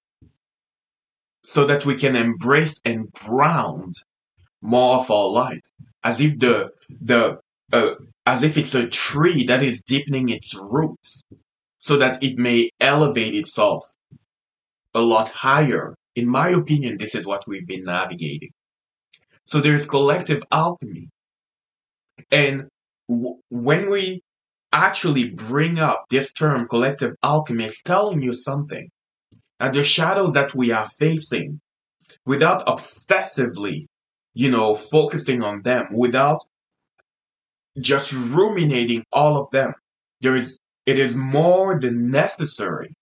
so 1.43 1.65
that 1.65 1.85
we 1.85 1.95
can 1.95 2.15
embrace 2.15 2.79
and 2.85 3.11
ground 3.11 3.95
more 4.61 4.99
of 4.99 5.09
our 5.09 5.27
light 5.29 5.65
as 6.05 6.21
if 6.21 6.39
the 6.39 6.71
the 6.89 7.39
uh, 7.73 7.95
as 8.27 8.43
if 8.43 8.57
it's 8.57 8.75
a 8.75 8.87
tree 8.89 9.45
that 9.47 9.63
is 9.63 9.83
deepening 9.83 10.29
its 10.29 10.55
roots 10.55 11.23
so 11.79 11.97
that 11.97 12.23
it 12.23 12.37
may 12.39 12.71
elevate 12.81 13.35
itself 13.35 13.85
a 14.95 15.01
lot 15.01 15.29
higher. 15.29 15.95
In 16.15 16.27
my 16.27 16.49
opinion 16.49 16.97
this 16.97 17.15
is 17.15 17.25
what 17.25 17.47
we've 17.47 17.67
been 17.67 17.83
navigating. 17.83 18.51
So 19.45 19.61
there's 19.61 19.85
collective 19.87 20.43
alchemy. 20.51 21.09
And 22.31 22.67
w- 23.09 23.39
when 23.49 23.89
we 23.89 24.21
actually 24.71 25.31
bring 25.31 25.79
up 25.79 26.05
this 26.09 26.33
term 26.33 26.67
collective 26.67 27.13
alchemy, 27.23 27.65
it's 27.65 27.81
telling 27.83 28.21
you 28.21 28.33
something. 28.33 28.89
And 29.59 29.73
the 29.73 29.83
shadows 29.83 30.33
that 30.33 30.55
we 30.55 30.71
are 30.71 30.89
facing, 30.99 31.61
without 32.25 32.67
obsessively, 32.67 33.87
you 34.35 34.51
know, 34.51 34.75
focusing 34.75 35.41
on 35.41 35.63
them, 35.63 35.87
without 35.91 36.43
just 37.79 38.13
ruminating 38.13 39.03
all 39.11 39.37
of 39.37 39.49
them, 39.51 39.73
there 40.21 40.35
is, 40.35 40.59
it 40.85 40.99
is 40.99 41.15
more 41.15 41.79
than 41.79 42.09
necessary 42.09 42.93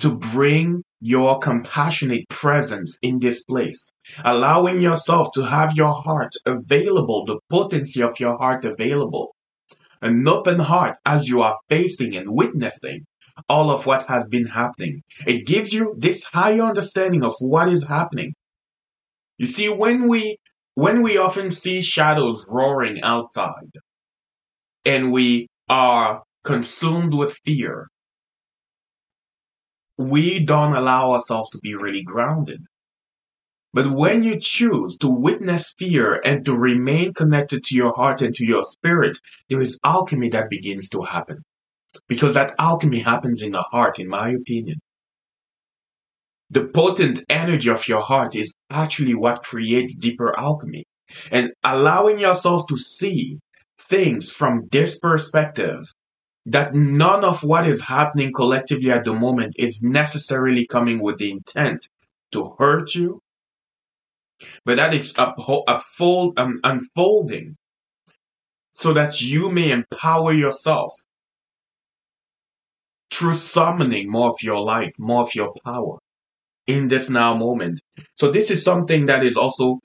to 0.00 0.16
bring 0.16 0.82
your 1.00 1.38
compassionate 1.38 2.28
presence 2.28 2.98
in 3.02 3.18
this 3.18 3.44
place, 3.44 3.92
allowing 4.24 4.80
yourself 4.80 5.28
to 5.34 5.42
have 5.42 5.76
your 5.76 5.92
heart 5.92 6.32
available, 6.46 7.26
the 7.26 7.38
potency 7.50 8.02
of 8.02 8.18
your 8.18 8.38
heart 8.38 8.64
available, 8.64 9.34
an 10.00 10.26
open 10.26 10.58
heart 10.58 10.96
as 11.04 11.28
you 11.28 11.42
are 11.42 11.58
facing 11.68 12.16
and 12.16 12.26
witnessing 12.28 13.04
all 13.48 13.70
of 13.70 13.86
what 13.86 14.06
has 14.06 14.28
been 14.28 14.46
happening. 14.46 15.02
It 15.26 15.46
gives 15.46 15.72
you 15.72 15.94
this 15.98 16.24
higher 16.24 16.62
understanding 16.62 17.22
of 17.24 17.34
what 17.40 17.68
is 17.68 17.84
happening. 17.84 18.34
You 19.38 19.46
see, 19.46 19.68
when 19.68 20.08
we 20.08 20.38
when 20.74 21.02
we 21.02 21.18
often 21.18 21.50
see 21.50 21.80
shadows 21.80 22.48
roaring 22.50 23.02
outside 23.02 23.70
and 24.84 25.12
we 25.12 25.48
are 25.68 26.22
consumed 26.44 27.14
with 27.14 27.38
fear, 27.44 27.88
we 29.98 30.44
don't 30.44 30.74
allow 30.74 31.12
ourselves 31.12 31.50
to 31.50 31.58
be 31.58 31.74
really 31.74 32.02
grounded. 32.02 32.60
But 33.72 33.90
when 33.90 34.22
you 34.22 34.38
choose 34.38 34.98
to 34.98 35.08
witness 35.08 35.74
fear 35.76 36.20
and 36.24 36.44
to 36.44 36.54
remain 36.56 37.12
connected 37.12 37.64
to 37.64 37.74
your 37.74 37.92
heart 37.92 38.22
and 38.22 38.34
to 38.36 38.44
your 38.44 38.62
spirit, 38.62 39.18
there 39.48 39.60
is 39.60 39.80
alchemy 39.84 40.28
that 40.30 40.48
begins 40.48 40.90
to 40.90 41.02
happen. 41.02 41.42
Because 42.08 42.34
that 42.34 42.54
alchemy 42.58 43.00
happens 43.00 43.42
in 43.42 43.52
the 43.52 43.62
heart, 43.62 43.98
in 43.98 44.08
my 44.08 44.30
opinion. 44.30 44.78
The 46.54 46.68
potent 46.68 47.24
energy 47.28 47.68
of 47.68 47.88
your 47.88 48.00
heart 48.00 48.36
is 48.36 48.54
actually 48.70 49.16
what 49.16 49.42
creates 49.42 49.92
deeper 49.92 50.38
alchemy. 50.38 50.84
And 51.32 51.52
allowing 51.64 52.20
yourself 52.20 52.68
to 52.68 52.76
see 52.76 53.40
things 53.76 54.32
from 54.32 54.68
this 54.70 54.96
perspective 55.00 55.82
that 56.46 56.72
none 56.72 57.24
of 57.24 57.42
what 57.42 57.66
is 57.66 57.80
happening 57.80 58.32
collectively 58.32 58.92
at 58.92 59.04
the 59.04 59.14
moment 59.14 59.56
is 59.58 59.82
necessarily 59.82 60.64
coming 60.64 61.02
with 61.02 61.18
the 61.18 61.32
intent 61.32 61.88
to 62.30 62.54
hurt 62.56 62.94
you, 62.94 63.20
but 64.64 64.76
that 64.76 64.94
is 64.94 65.12
upfold, 65.14 66.38
um, 66.38 66.56
unfolding 66.62 67.56
so 68.70 68.92
that 68.92 69.20
you 69.20 69.50
may 69.50 69.72
empower 69.72 70.32
yourself 70.32 70.92
through 73.10 73.34
summoning 73.34 74.08
more 74.08 74.30
of 74.30 74.40
your 74.40 74.60
light, 74.60 74.94
more 74.98 75.22
of 75.22 75.34
your 75.34 75.52
power 75.64 75.98
in 76.66 76.88
this 76.88 77.10
now 77.10 77.34
moment. 77.34 77.80
So 78.16 78.30
this 78.30 78.50
is 78.50 78.64
something 78.64 79.06
that 79.06 79.24
is 79.24 79.36
also 79.36 79.80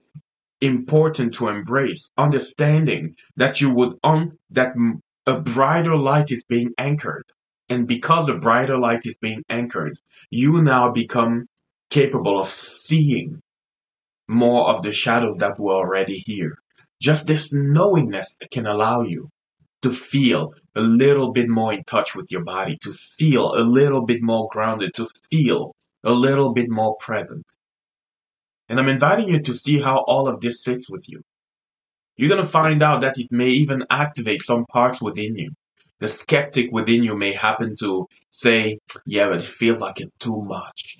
important 0.61 1.35
to 1.35 1.47
embrace, 1.47 2.09
understanding 2.17 3.15
that 3.37 3.61
you 3.61 3.73
would 3.73 3.97
on 4.03 4.37
that 4.51 4.73
a 5.25 5.41
brighter 5.41 5.95
light 5.95 6.31
is 6.31 6.43
being 6.43 6.71
anchored. 6.77 7.25
And 7.69 7.87
because 7.87 8.29
a 8.29 8.37
brighter 8.37 8.77
light 8.77 9.05
is 9.05 9.15
being 9.21 9.43
anchored, 9.47 9.97
you 10.31 10.61
now 10.61 10.91
become 10.91 11.47
capable 11.89 12.39
of 12.39 12.47
seeing 12.47 13.41
more 14.27 14.69
of 14.69 14.83
the 14.83 14.91
shadows 14.91 15.37
that 15.37 15.59
were 15.59 15.73
already 15.73 16.23
here. 16.25 16.57
Just 17.01 17.27
this 17.27 17.53
knowingness 17.53 18.35
can 18.51 18.65
allow 18.65 19.03
you 19.03 19.29
to 19.81 19.91
feel 19.91 20.53
a 20.75 20.81
little 20.81 21.31
bit 21.31 21.47
more 21.47 21.73
in 21.73 21.83
touch 21.83 22.15
with 22.15 22.31
your 22.31 22.43
body, 22.43 22.77
to 22.81 22.91
feel 22.91 23.55
a 23.55 23.63
little 23.63 24.05
bit 24.05 24.21
more 24.21 24.49
grounded, 24.51 24.93
to 24.95 25.07
feel 25.29 25.73
a 26.03 26.11
little 26.11 26.53
bit 26.53 26.69
more 26.69 26.95
present. 26.99 27.45
And 28.69 28.79
I'm 28.79 28.89
inviting 28.89 29.29
you 29.29 29.41
to 29.43 29.55
see 29.55 29.79
how 29.79 29.97
all 29.97 30.27
of 30.27 30.41
this 30.41 30.63
sits 30.63 30.89
with 30.89 31.09
you 31.09 31.21
you're 32.19 32.27
going 32.27 32.41
to 32.41 32.47
find 32.47 32.83
out 32.83 32.99
that 32.99 33.17
it 33.17 33.31
may 33.31 33.47
even 33.47 33.85
activate 33.89 34.41
some 34.41 34.65
parts 34.65 35.01
within 35.01 35.37
you. 35.37 35.51
The 35.99 36.09
skeptic 36.09 36.69
within 36.69 37.01
you 37.01 37.15
may 37.15 37.31
happen 37.31 37.77
to 37.79 38.07
say, 38.29 38.79
yeah, 39.05 39.29
but 39.29 39.37
it 39.37 39.43
feels 39.43 39.79
like 39.79 40.01
it's 40.01 40.11
too 40.19 40.41
much. 40.41 40.97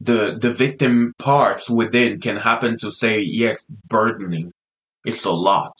The, 0.00 0.36
the 0.40 0.50
victim 0.50 1.12
parts 1.16 1.70
within 1.70 2.20
can 2.20 2.34
happen 2.34 2.76
to 2.78 2.90
say, 2.90 3.20
yeah, 3.20 3.50
it's 3.50 3.64
burdening. 3.86 4.50
It's 5.04 5.26
a 5.26 5.32
lot. 5.32 5.74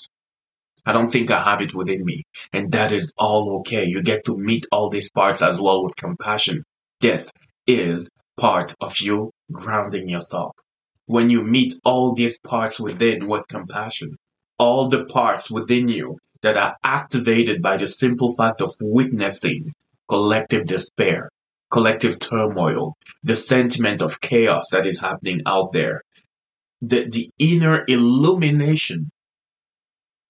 I 0.86 0.92
don't 0.92 1.10
think 1.10 1.32
I 1.32 1.42
have 1.42 1.60
it 1.60 1.74
within 1.74 2.04
me. 2.04 2.22
And 2.52 2.70
that 2.70 2.92
is 2.92 3.14
all 3.18 3.56
okay. 3.58 3.86
You 3.86 4.00
get 4.00 4.26
to 4.26 4.38
meet 4.38 4.66
all 4.70 4.90
these 4.90 5.10
parts 5.10 5.42
as 5.42 5.60
well 5.60 5.82
with 5.82 5.96
compassion. 5.96 6.62
This 7.00 7.30
is 7.66 8.10
part 8.36 8.74
of 8.80 8.98
you 9.00 9.30
grounding 9.52 10.08
yourself 10.08 10.56
when 11.06 11.30
you 11.30 11.42
meet 11.42 11.74
all 11.84 12.14
these 12.14 12.40
parts 12.40 12.80
within 12.80 13.28
with 13.28 13.46
compassion, 13.48 14.16
all 14.58 14.88
the 14.88 15.04
parts 15.04 15.50
within 15.50 15.88
you 15.88 16.18
that 16.42 16.56
are 16.56 16.76
activated 16.82 17.62
by 17.62 17.76
the 17.76 17.86
simple 17.86 18.34
fact 18.34 18.60
of 18.60 18.72
witnessing 18.80 19.72
collective 20.08 20.66
despair, 20.66 21.30
collective 21.70 22.18
turmoil, 22.18 22.96
the 23.22 23.36
sentiment 23.36 24.02
of 24.02 24.20
chaos 24.20 24.70
that 24.72 24.86
is 24.86 24.98
happening 24.98 25.42
out 25.46 25.72
there. 25.72 26.02
The, 26.82 27.08
the 27.08 27.30
inner 27.38 27.84
illumination 27.86 29.10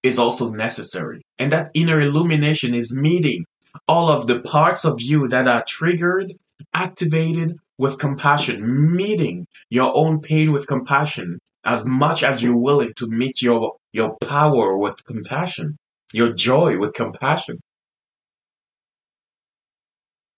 is 0.03 0.19
also 0.19 0.51
necessary. 0.51 1.23
And 1.39 1.53
that 1.53 1.71
inner 1.75 2.01
illumination 2.01 2.75
is 2.75 2.93
meeting 2.93 3.45
all 3.89 4.11
of 4.11 4.27
the 4.27 4.41
parts 4.41 4.85
of 4.85 5.01
you 5.01 5.29
that 5.29 5.49
are 5.49 5.65
triggered, 5.67 6.33
activated, 6.73 7.57
with 7.79 7.99
compassion, 7.99 8.97
meeting 8.97 9.47
your 9.69 9.93
own 9.95 10.21
pain 10.21 10.53
with 10.53 10.67
compassion, 10.67 11.39
as 11.65 11.85
much 11.85 12.23
as 12.23 12.43
you're 12.43 12.57
willing 12.57 12.93
to 12.97 13.07
meet 13.07 13.43
your, 13.43 13.77
your 13.93 14.17
power 14.19 14.79
with 14.79 15.05
compassion, 15.05 15.77
your 16.13 16.33
joy 16.33 16.79
with 16.79 16.95
compassion. 16.95 17.61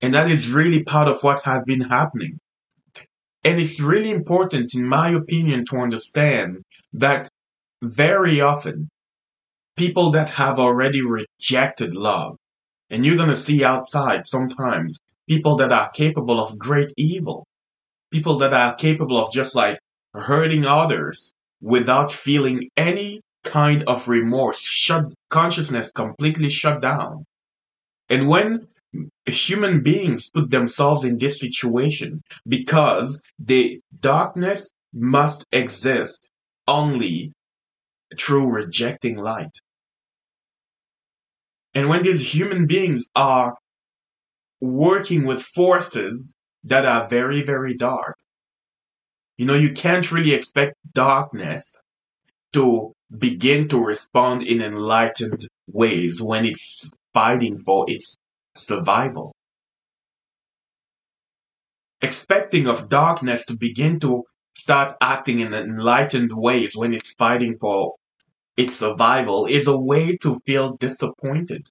And 0.00 0.14
that 0.14 0.30
is 0.30 0.50
really 0.50 0.82
part 0.82 1.08
of 1.08 1.22
what 1.22 1.42
has 1.42 1.64
been 1.64 1.80
happening. 1.80 2.38
And 3.44 3.60
it's 3.60 3.80
really 3.80 4.10
important, 4.10 4.75
in 4.75 4.84
my 4.84 5.10
opinion, 5.10 5.64
to 5.66 5.78
understand 5.78 6.62
that 6.94 7.28
very 7.82 8.40
often 8.40 8.88
people 9.76 10.10
that 10.12 10.30
have 10.30 10.58
already 10.58 11.02
rejected 11.02 11.94
love, 11.94 12.37
and 12.90 13.06
you're 13.06 13.16
going 13.16 13.28
to 13.28 13.34
see 13.34 13.64
outside 13.64 14.26
sometimes 14.26 14.98
people 15.28 15.56
that 15.56 15.73
are 15.73 15.90
capable 15.90 16.40
of 16.40 16.58
great 16.58 16.92
evil, 16.97 17.47
people 18.11 18.38
that 18.38 18.54
are 18.54 18.75
capable 18.75 19.18
of 19.18 19.32
just 19.32 19.54
like 19.54 19.78
hurting 20.14 20.66
others 20.66 21.35
without 21.61 22.11
feeling 22.11 22.68
any 22.76 23.20
kind 23.44 23.85
of 23.85 24.08
remorse, 24.08 24.61
shut 24.61 25.04
consciousness 25.30 25.92
completely 25.92 26.49
shut 26.49 26.80
down. 26.80 27.25
And 28.08 28.28
when 28.28 28.68
human 29.26 29.82
beings 29.82 30.30
put 30.30 30.50
themselves 30.50 31.04
in 31.04 31.18
this 31.18 31.40
situation 31.40 32.23
because 32.47 33.20
the 33.38 33.80
darkness 34.00 34.73
must 34.94 35.47
exist 35.52 36.30
only 36.66 37.32
through 38.18 38.50
rejecting 38.50 39.16
light. 39.16 39.56
And 41.75 41.88
when 41.88 42.02
these 42.02 42.23
human 42.35 42.66
beings 42.66 43.11
are 43.14 43.56
working 44.61 45.25
with 45.25 45.43
forces 45.43 46.35
that 46.65 46.85
are 46.85 47.09
very, 47.09 47.43
very 47.43 47.75
dark, 47.75 48.17
you 49.37 49.47
know, 49.47 49.55
you 49.55 49.73
can't 49.73 50.11
really 50.11 50.33
expect 50.33 50.75
darkness 50.95 51.81
to 52.53 52.93
begin 53.17 53.69
to 53.69 53.85
respond 53.85 54.43
in 54.43 54.61
enlightened 54.62 55.47
ways 55.69 56.21
when 56.21 56.45
it's 56.45 56.91
fighting 57.15 57.59
for 57.59 57.85
its 57.88 58.17
survival. 58.57 59.33
Expecting 62.03 62.67
of 62.67 62.88
darkness 62.88 63.47
to 63.47 63.57
begin 63.57 64.00
to 64.00 64.25
start 64.57 64.97
acting 65.00 65.41
in 65.41 65.55
enlightened 65.55 66.31
ways 66.33 66.77
when 66.77 66.95
it's 66.95 67.15
fighting 67.15 67.57
for 67.59 67.95
its 68.57 68.75
survival 68.75 69.47
is 69.47 69.69
a 69.69 69.79
way 69.79 70.17
to 70.17 70.41
feel 70.45 70.77
disappointed. 70.77 71.69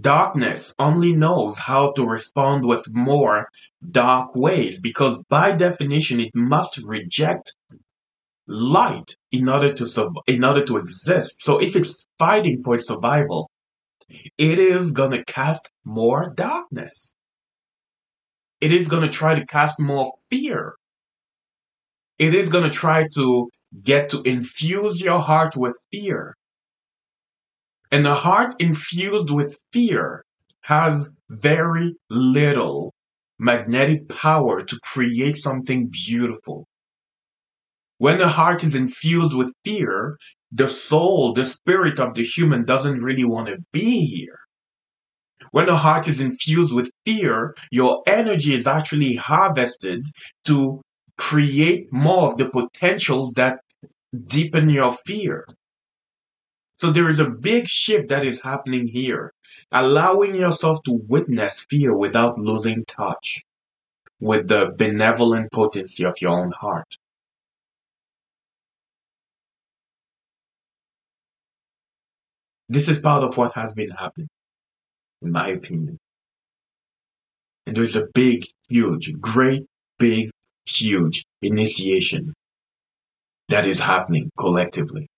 Darkness 0.00 0.74
only 0.78 1.14
knows 1.14 1.58
how 1.58 1.92
to 1.92 2.04
respond 2.06 2.64
with 2.64 2.92
more 2.92 3.48
dark 3.88 4.34
ways 4.34 4.80
because 4.80 5.22
by 5.28 5.52
definition 5.52 6.20
it 6.20 6.34
must 6.34 6.78
reject 6.84 7.54
light 8.46 9.16
in 9.30 9.48
order 9.48 9.72
to 9.72 10.12
in 10.26 10.44
order 10.44 10.64
to 10.64 10.78
exist. 10.78 11.42
So 11.42 11.60
if 11.60 11.76
it's 11.76 12.06
fighting 12.18 12.62
for 12.62 12.74
its 12.74 12.88
survival, 12.88 13.50
it 14.36 14.58
is 14.58 14.90
going 14.90 15.12
to 15.12 15.24
cast 15.24 15.70
more 15.84 16.32
darkness. 16.34 17.14
It 18.60 18.72
is 18.72 18.88
going 18.88 19.02
to 19.02 19.08
try 19.08 19.34
to 19.36 19.46
cast 19.46 19.78
more 19.78 20.14
fear. 20.30 20.74
It 22.18 22.34
is 22.34 22.48
going 22.48 22.64
to 22.64 22.70
try 22.70 23.06
to 23.14 23.50
get 23.82 24.10
to 24.10 24.22
infuse 24.22 25.00
your 25.00 25.20
heart 25.20 25.56
with 25.56 25.74
fear. 25.90 26.36
And 27.94 28.08
a 28.08 28.14
heart 28.16 28.56
infused 28.58 29.30
with 29.30 29.56
fear 29.72 30.24
has 30.62 31.08
very 31.30 31.94
little 32.10 32.92
magnetic 33.38 34.08
power 34.08 34.62
to 34.62 34.80
create 34.82 35.36
something 35.36 35.90
beautiful. 35.92 36.66
When 37.98 38.18
the 38.18 38.26
heart 38.26 38.64
is 38.64 38.74
infused 38.74 39.36
with 39.36 39.54
fear, 39.64 40.18
the 40.50 40.66
soul, 40.66 41.34
the 41.34 41.44
spirit 41.44 42.00
of 42.00 42.14
the 42.14 42.24
human 42.24 42.64
doesn't 42.64 43.00
really 43.00 43.24
want 43.24 43.46
to 43.46 43.58
be 43.72 44.04
here. 44.06 44.40
When 45.52 45.66
the 45.66 45.76
heart 45.76 46.08
is 46.08 46.20
infused 46.20 46.72
with 46.72 46.90
fear, 47.04 47.54
your 47.70 48.02
energy 48.08 48.54
is 48.54 48.66
actually 48.66 49.14
harvested 49.14 50.04
to 50.46 50.82
create 51.16 51.92
more 51.92 52.32
of 52.32 52.38
the 52.38 52.50
potentials 52.50 53.34
that 53.34 53.60
deepen 54.12 54.68
your 54.68 54.90
fear. 54.90 55.46
So 56.78 56.90
there 56.90 57.08
is 57.08 57.20
a 57.20 57.30
big 57.30 57.68
shift 57.68 58.08
that 58.08 58.24
is 58.24 58.42
happening 58.42 58.88
here, 58.88 59.32
allowing 59.70 60.34
yourself 60.34 60.82
to 60.84 60.92
witness 60.92 61.64
fear 61.70 61.96
without 61.96 62.38
losing 62.38 62.84
touch 62.84 63.42
with 64.20 64.48
the 64.48 64.74
benevolent 64.76 65.52
potency 65.52 66.04
of 66.04 66.20
your 66.20 66.32
own 66.32 66.52
heart. 66.52 66.96
This 72.68 72.88
is 72.88 72.98
part 72.98 73.22
of 73.22 73.36
what 73.36 73.52
has 73.54 73.74
been 73.74 73.90
happening, 73.90 74.28
in 75.22 75.30
my 75.30 75.48
opinion. 75.48 75.98
And 77.66 77.76
there's 77.76 77.96
a 77.96 78.06
big, 78.14 78.46
huge, 78.68 79.12
great, 79.20 79.64
big, 79.98 80.30
huge 80.66 81.24
initiation 81.42 82.34
that 83.48 83.66
is 83.66 83.78
happening 83.78 84.30
collectively. 84.38 85.08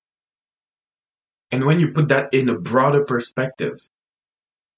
And 1.50 1.64
when 1.64 1.80
you 1.80 1.92
put 1.92 2.09
that 2.09 2.35
in 2.35 2.48
a 2.48 2.59
broader 2.59 3.04
perspective, 3.04 3.80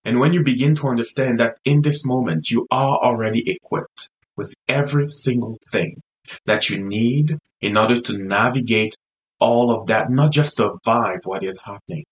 and 0.04 0.20
when 0.20 0.32
you 0.32 0.42
begin 0.42 0.74
to 0.76 0.88
understand 0.88 1.40
that 1.40 1.58
in 1.64 1.82
this 1.82 2.04
moment 2.04 2.50
you 2.50 2.66
are 2.70 2.98
already 2.98 3.50
equipped 3.50 4.10
with 4.36 4.54
every 4.68 5.08
single 5.08 5.58
thing 5.72 6.00
that 6.44 6.68
you 6.70 6.84
need 6.84 7.38
in 7.60 7.76
order 7.76 8.00
to 8.00 8.18
navigate 8.18 8.96
all 9.40 9.70
of 9.70 9.86
that, 9.88 10.10
not 10.10 10.32
just 10.32 10.56
survive 10.56 11.20
what 11.24 11.42
is 11.42 11.58
happening, 11.60 12.04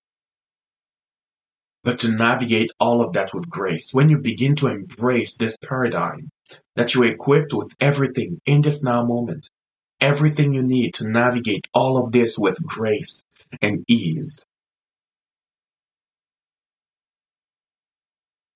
but 1.85 2.01
to 2.01 2.11
navigate 2.11 2.71
all 2.81 3.03
of 3.03 3.13
that 3.13 3.35
with 3.35 3.49
grace. 3.49 3.93
When 3.93 4.11
you 4.11 4.19
begin 4.19 4.57
to 4.57 4.69
embrace 4.69 5.37
this 5.37 5.57
paradigm, 5.57 6.31
that 6.75 6.95
you're 6.95 7.05
equipped 7.05 7.53
with 7.53 7.75
everything 7.81 8.41
in 8.47 8.63
this 8.63 8.83
now 8.83 9.05
moment, 9.05 9.49
everything 10.01 10.55
you 10.55 10.63
need 10.63 10.95
to 10.95 11.09
navigate 11.09 11.67
all 11.75 12.05
of 12.05 12.13
this 12.13 12.39
with 12.39 12.63
grace 12.65 13.23
and 13.61 13.85
ease. 13.89 14.45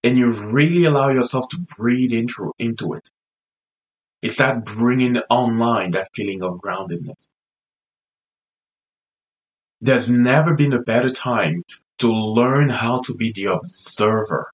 And 0.03 0.17
you 0.17 0.33
really 0.33 0.85
allow 0.85 1.11
yourself 1.11 1.49
to 1.51 1.59
breathe 1.59 2.13
into, 2.13 2.53
into 2.59 2.95
it. 2.95 3.09
It's 4.23 4.37
that 4.37 4.65
bringing 4.65 5.19
online 5.31 5.93
that 5.93 6.09
feeling 6.15 6.43
of 6.43 6.61
groundedness. 6.61 7.27
There's 9.81 10.11
never 10.11 10.55
been 10.55 10.75
a 10.75 10.83
better 10.83 11.09
time 11.09 11.65
to 11.99 12.13
learn 12.13 12.69
how 12.69 13.01
to 13.03 13.15
be 13.15 13.33
the 13.33 13.47
observer, 13.47 14.51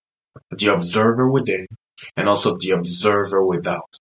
the 0.50 0.72
observer 0.72 1.30
within 1.30 1.66
and 2.16 2.28
also 2.28 2.56
the 2.56 2.72
observer 2.72 3.44
without. 3.44 3.98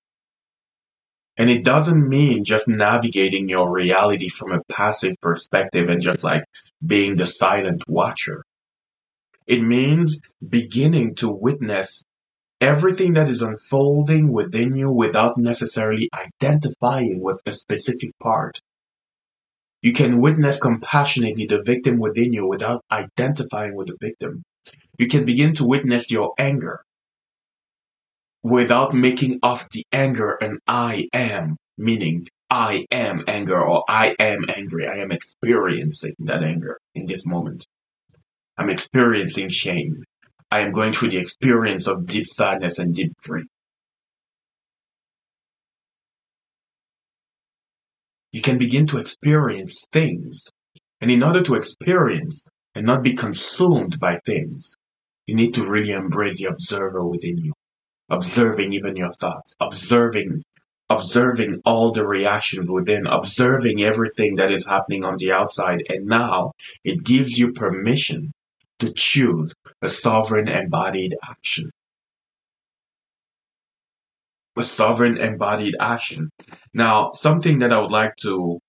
And 1.38 1.50
it 1.50 1.66
doesn't 1.66 2.08
mean 2.08 2.46
just 2.46 2.68
navigating 2.68 3.50
your 3.50 3.72
reality 3.72 4.30
from 4.30 4.52
a 4.52 4.64
passive 4.70 5.16
perspective 5.22 5.90
and 5.90 6.02
just 6.02 6.24
like 6.24 6.44
being 6.86 7.16
the 7.16 7.26
silent 7.26 7.84
watcher. 7.88 8.44
It 9.48 9.62
means 9.62 10.22
beginning 10.48 11.16
to 11.16 11.32
witness 11.32 12.04
everything 12.62 13.14
that 13.14 13.30
is 13.30 13.42
unfolding 13.42 14.32
within 14.32 14.76
you 14.76 14.92
without 14.92 15.38
necessarily 15.38 16.10
identifying 16.14 17.22
with 17.22 17.42
a 17.46 17.52
specific 17.52 18.18
part. 18.20 18.60
You 19.82 19.94
can 19.94 20.20
witness 20.20 20.60
compassionately 20.60 21.46
the 21.46 21.62
victim 21.62 22.00
within 22.00 22.34
you 22.34 22.48
without 22.48 22.84
identifying 22.92 23.76
with 23.76 23.88
the 23.88 23.98
victim. 24.02 24.44
You 24.98 25.08
can 25.08 25.26
begin 25.26 25.54
to 25.56 25.66
witness 25.66 26.10
your 26.10 26.34
anger 26.40 26.84
without 28.42 28.94
making 28.94 29.40
of 29.44 29.68
the 29.72 29.84
anger 29.92 30.32
an 30.42 30.60
I 30.68 31.08
am, 31.14 31.58
meaning 31.78 32.28
I 32.50 32.86
am 32.92 33.26
anger 33.28 33.62
or 33.62 33.84
I 33.90 34.16
am 34.20 34.46
angry. 34.50 34.88
I 34.88 34.98
am 34.98 35.12
experiencing 35.12 36.16
that 36.20 36.44
anger 36.44 36.80
in 36.94 37.06
this 37.06 37.26
moment. 37.26 37.66
I'm 38.58 38.70
experiencing 38.70 39.50
shame. 39.50 40.04
I 40.52 40.60
am 40.62 40.72
going 40.72 40.94
through 40.94 41.10
the 41.10 41.18
experience 41.18 41.88
of 41.88 42.06
deep 42.06 42.28
sadness 42.28 42.80
and 42.80 42.96
deep 42.96 43.14
grief. 43.24 43.46
you 48.36 48.42
can 48.42 48.58
begin 48.58 48.86
to 48.86 48.98
experience 48.98 49.86
things. 49.94 50.50
And 51.00 51.10
in 51.10 51.24
order 51.24 51.42
to 51.44 51.56
experience 51.56 52.44
and 52.76 52.86
not 52.86 53.02
be 53.02 53.14
consumed 53.14 53.98
by 53.98 54.20
things, 54.26 54.76
you 55.26 55.36
need 55.36 55.54
to 55.54 55.66
really 55.66 55.92
embrace 55.92 56.40
the 56.40 56.50
observer 56.50 57.08
within 57.08 57.38
you. 57.38 57.54
Observing 58.10 58.74
even 58.74 58.98
your 58.98 59.14
thoughts, 59.14 59.56
observing, 59.62 60.44
observing 60.90 61.62
all 61.64 61.94
the 61.94 62.06
reactions 62.06 62.70
within, 62.70 63.08
observing 63.08 63.82
everything 63.82 64.36
that 64.36 64.52
is 64.52 64.66
happening 64.66 65.06
on 65.06 65.16
the 65.18 65.32
outside. 65.32 65.84
And 65.88 66.06
now 66.06 66.52
it 66.84 67.06
gives 67.06 67.40
you 67.40 67.54
permission 67.54 68.34
to 68.80 68.94
choose 68.94 69.54
a 69.82 69.90
sovereign 69.90 70.48
embodied 70.48 71.16
action. 71.28 71.72
a 74.58 74.64
sovereign 74.64 75.18
embodied 75.18 75.76
action. 75.80 76.30
Now, 76.74 77.12
something 77.12 77.60
that 77.60 77.74
I 77.74 77.80
would 77.80 77.92
like 77.92 78.16
to 78.22 78.60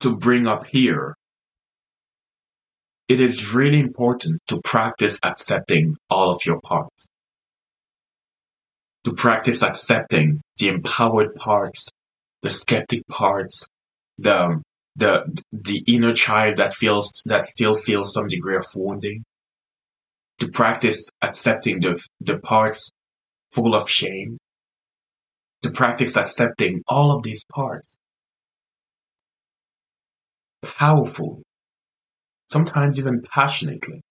to 0.00 0.16
bring 0.16 0.46
up 0.46 0.66
here. 0.66 1.16
It 3.08 3.20
is 3.20 3.52
really 3.52 3.80
important 3.80 4.40
to 4.48 4.60
practice 4.62 5.18
accepting 5.24 5.96
all 6.08 6.30
of 6.30 6.44
your 6.46 6.60
parts. 6.60 7.06
To 9.04 9.14
practice 9.14 9.62
accepting 9.62 10.40
the 10.58 10.68
empowered 10.68 11.34
parts, 11.34 11.88
the 12.42 12.50
skeptic 12.50 13.06
parts, 13.08 13.66
the 14.18 14.62
the 14.98 15.42
the 15.52 15.84
inner 15.86 16.14
child 16.14 16.58
that 16.58 16.74
feels 16.74 17.22
that 17.26 17.46
still 17.46 17.76
feels 17.76 18.14
some 18.14 18.28
degree 18.28 18.56
of 18.56 18.66
wounding. 18.76 19.24
To 20.40 20.48
practice 20.48 21.10
accepting 21.22 21.80
the 21.80 22.04
the 22.20 22.38
parts 22.40 22.90
full 23.52 23.74
of 23.74 23.88
shame. 23.90 24.38
To 25.62 25.70
practice 25.70 26.16
accepting 26.16 26.82
all 26.88 27.12
of 27.16 27.22
these 27.22 27.44
parts 27.44 27.96
powerfully, 30.62 31.42
sometimes 32.50 32.98
even 32.98 33.22
passionately, 33.22 34.02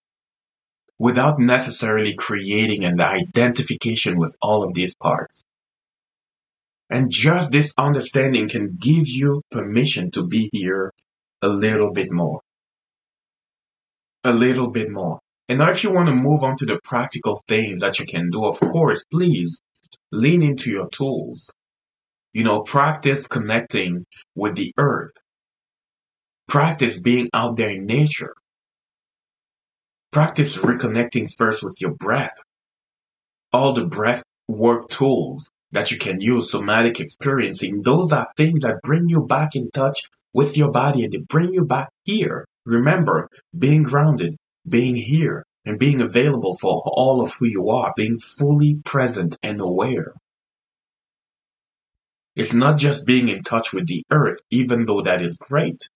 without 0.98 1.38
necessarily 1.38 2.14
creating 2.14 2.84
an 2.84 3.00
identification 3.00 4.18
with 4.18 4.36
all 4.42 4.64
of 4.64 4.74
these 4.74 4.94
parts. 4.96 5.42
And 6.90 7.10
just 7.10 7.52
this 7.52 7.74
understanding 7.76 8.48
can 8.48 8.76
give 8.78 9.06
you 9.06 9.42
permission 9.50 10.10
to 10.12 10.26
be 10.26 10.48
here 10.52 10.92
a 11.42 11.48
little 11.48 11.92
bit 11.92 12.10
more. 12.10 12.40
A 14.24 14.32
little 14.32 14.70
bit 14.70 14.90
more. 14.90 15.20
And 15.48 15.58
now 15.58 15.70
if 15.70 15.84
you 15.84 15.92
want 15.92 16.08
to 16.08 16.14
move 16.14 16.42
on 16.42 16.56
to 16.58 16.66
the 16.66 16.80
practical 16.82 17.42
things 17.46 17.80
that 17.80 17.98
you 17.98 18.06
can 18.06 18.30
do, 18.30 18.46
of 18.46 18.58
course, 18.58 19.04
please 19.10 19.60
lean 20.12 20.42
into 20.42 20.70
your 20.70 20.88
tools. 20.88 21.50
You 22.32 22.44
know, 22.44 22.62
practice 22.62 23.26
connecting 23.26 24.04
with 24.34 24.56
the 24.56 24.72
earth. 24.78 25.12
Practice 26.46 26.98
being 26.98 27.28
out 27.34 27.56
there 27.56 27.70
in 27.70 27.86
nature. 27.86 28.34
Practice 30.10 30.56
reconnecting 30.58 31.30
first 31.36 31.62
with 31.62 31.80
your 31.80 31.94
breath. 31.94 32.38
All 33.52 33.72
the 33.72 33.86
breath 33.86 34.22
work 34.46 34.88
tools 34.88 35.50
that 35.72 35.90
you 35.90 35.98
can 35.98 36.20
use, 36.20 36.50
somatic 36.50 37.00
experiencing, 37.00 37.82
those 37.82 38.12
are 38.12 38.32
things 38.36 38.62
that 38.62 38.82
bring 38.82 39.08
you 39.08 39.26
back 39.26 39.54
in 39.54 39.70
touch 39.70 40.02
with 40.32 40.56
your 40.56 40.70
body 40.70 41.04
and 41.04 41.12
they 41.12 41.18
bring 41.18 41.52
you 41.52 41.64
back 41.64 41.90
here. 42.04 42.46
Remember, 42.64 43.28
being 43.56 43.82
grounded, 43.82 44.36
being 44.68 44.96
here, 44.96 45.44
and 45.64 45.78
being 45.78 46.00
available 46.00 46.56
for 46.56 46.82
all 46.84 47.20
of 47.20 47.34
who 47.34 47.46
you 47.46 47.70
are, 47.70 47.92
being 47.96 48.18
fully 48.18 48.80
present 48.84 49.36
and 49.42 49.60
aware. 49.60 50.14
It's 52.34 52.54
not 52.54 52.78
just 52.78 53.04
being 53.04 53.28
in 53.28 53.42
touch 53.42 53.72
with 53.72 53.86
the 53.86 54.04
earth, 54.10 54.38
even 54.50 54.84
though 54.84 55.02
that 55.02 55.22
is 55.22 55.36
great. 55.36 55.88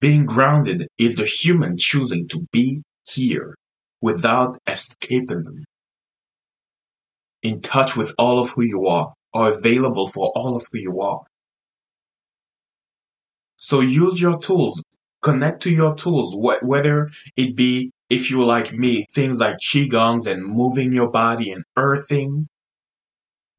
Being 0.00 0.26
grounded 0.26 0.88
is 0.98 1.16
the 1.16 1.26
human 1.26 1.76
choosing 1.78 2.28
to 2.28 2.46
be 2.50 2.82
here 3.06 3.54
without 4.00 4.58
escapism. 4.66 5.64
In 7.44 7.60
touch 7.62 7.96
with 7.96 8.14
all 8.18 8.40
of 8.40 8.50
who 8.50 8.62
you 8.62 8.88
are, 8.88 9.14
or 9.32 9.50
available 9.52 10.08
for 10.08 10.32
all 10.34 10.56
of 10.56 10.66
who 10.72 10.78
you 10.78 11.00
are. 11.02 11.22
So 13.56 13.80
use 13.80 14.20
your 14.20 14.38
tools, 14.38 14.82
connect 15.22 15.64
to 15.64 15.70
your 15.70 15.94
tools, 15.94 16.34
wh- 16.34 16.62
whether 16.64 17.10
it 17.36 17.56
be, 17.56 17.92
if 18.10 18.30
you 18.30 18.44
like 18.44 18.72
me, 18.72 19.06
things 19.14 19.38
like 19.38 19.58
Qigong 19.58 20.26
and 20.26 20.44
moving 20.44 20.92
your 20.92 21.10
body 21.10 21.52
and 21.52 21.64
earthing, 21.76 22.48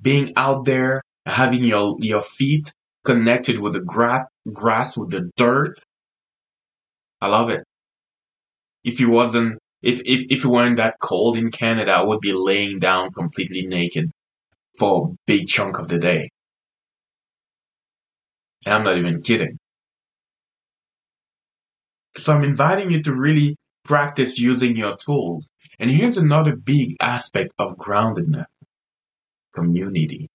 being 0.02 0.34
out 0.36 0.66
there, 0.66 1.02
having 1.26 1.64
your, 1.64 1.98
your 2.02 2.24
feet 2.24 2.72
connected 3.06 3.60
with 3.60 3.74
the 3.74 3.82
grass, 3.82 4.26
grass 4.52 4.98
with 4.98 5.12
the 5.12 5.32
dirt, 5.38 5.80
I 7.22 7.28
love 7.28 7.50
it. 7.52 7.64
If 8.84 9.00
you 9.00 9.10
wasn't, 9.12 9.60
if, 9.86 10.02
if, 10.04 10.26
if 10.32 10.44
it 10.44 10.48
weren't 10.48 10.78
that 10.78 10.96
cold 11.00 11.38
in 11.38 11.52
Canada, 11.52 11.94
I 11.94 12.02
would 12.02 12.20
be 12.20 12.34
laying 12.34 12.80
down 12.80 13.12
completely 13.14 13.68
naked 13.68 14.10
for 14.80 15.10
a 15.10 15.16
big 15.28 15.46
chunk 15.46 15.78
of 15.78 15.88
the 15.88 16.00
day. 16.00 16.32
And 18.66 18.74
I'm 18.74 18.84
not 18.84 18.98
even 18.98 19.22
kidding. 19.22 19.60
So 22.18 22.34
I'm 22.34 22.44
inviting 22.44 22.90
you 22.90 23.04
to 23.04 23.14
really 23.14 23.58
practice 23.84 24.40
using 24.40 24.76
your 24.76 24.96
tools. 24.96 25.48
And 25.78 25.92
here's 25.92 26.18
another 26.18 26.56
big 26.56 26.96
aspect 27.00 27.52
of 27.60 27.78
groundedness. 27.78 28.46
Community. 29.54 30.30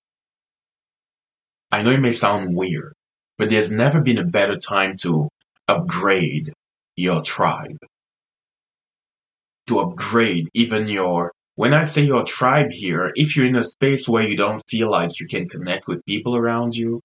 I 1.73 1.83
know 1.83 1.91
it 1.91 2.01
may 2.01 2.13
sound 2.13 2.55
weird, 2.55 2.95
but 3.37 3.51
there's 3.51 3.73
never 3.73 4.01
been 4.01 4.19
a 4.19 4.25
better 4.25 4.57
time 4.57 4.97
to 4.99 5.29
upgrade 5.67 6.53
your 6.95 7.23
tribe. 7.23 7.79
To 9.71 9.79
upgrade 9.79 10.49
even 10.53 10.89
your, 10.89 11.33
when 11.55 11.75
I 11.75 11.85
say 11.85 12.03
your 12.03 12.25
tribe 12.25 12.73
here, 12.73 13.13
if 13.15 13.37
you're 13.37 13.47
in 13.47 13.55
a 13.55 13.63
space 13.63 14.09
where 14.09 14.27
you 14.27 14.37
don't 14.37 14.61
feel 14.69 14.91
like 14.91 15.21
you 15.21 15.29
can 15.29 15.49
connect 15.49 15.87
with 15.87 16.05
people 16.05 16.35
around 16.35 16.75
you, 16.75 17.01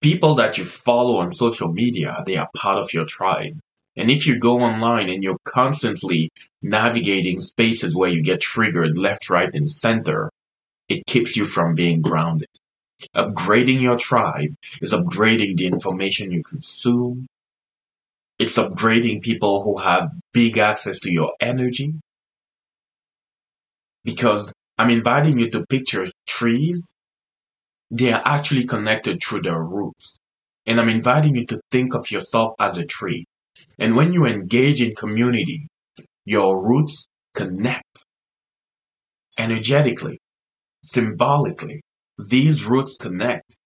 people 0.00 0.36
that 0.36 0.58
you 0.58 0.64
follow 0.64 1.16
on 1.16 1.32
social 1.32 1.72
media, 1.72 2.22
they 2.24 2.36
are 2.36 2.48
part 2.54 2.78
of 2.78 2.92
your 2.94 3.04
tribe. 3.04 3.58
And 3.96 4.12
if 4.12 4.28
you 4.28 4.38
go 4.38 4.60
online 4.60 5.08
and 5.08 5.24
you're 5.24 5.40
constantly 5.44 6.30
navigating 6.62 7.40
spaces 7.40 7.96
where 7.96 8.10
you 8.10 8.22
get 8.22 8.40
triggered 8.40 8.96
left, 8.96 9.28
right, 9.28 9.52
and 9.52 9.68
center, 9.68 10.30
it 10.88 11.04
keeps 11.04 11.36
you 11.36 11.46
from 11.46 11.74
being 11.74 12.00
grounded. 12.00 12.48
Upgrading 13.16 13.80
your 13.80 13.96
tribe 13.96 14.54
is 14.80 14.92
upgrading 14.92 15.56
the 15.56 15.66
information 15.66 16.30
you 16.30 16.44
consume, 16.44 17.26
it's 18.40 18.56
upgrading 18.56 19.20
people 19.20 19.62
who 19.62 19.76
have 19.76 20.08
big 20.32 20.56
access 20.56 21.00
to 21.00 21.12
your 21.12 21.34
energy. 21.40 21.92
Because 24.02 24.54
I'm 24.78 24.88
inviting 24.88 25.38
you 25.38 25.50
to 25.50 25.66
picture 25.66 26.06
trees. 26.26 26.94
They 27.90 28.14
are 28.14 28.22
actually 28.24 28.64
connected 28.64 29.22
through 29.22 29.42
their 29.42 29.62
roots. 29.62 30.18
And 30.64 30.80
I'm 30.80 30.88
inviting 30.88 31.36
you 31.36 31.44
to 31.48 31.60
think 31.70 31.94
of 31.94 32.10
yourself 32.10 32.54
as 32.58 32.78
a 32.78 32.86
tree. 32.86 33.26
And 33.78 33.94
when 33.94 34.14
you 34.14 34.24
engage 34.24 34.80
in 34.80 34.94
community, 34.94 35.68
your 36.24 36.66
roots 36.66 37.08
connect 37.34 38.06
energetically, 39.38 40.18
symbolically. 40.82 41.82
These 42.18 42.64
roots 42.64 42.96
connect. 42.96 43.58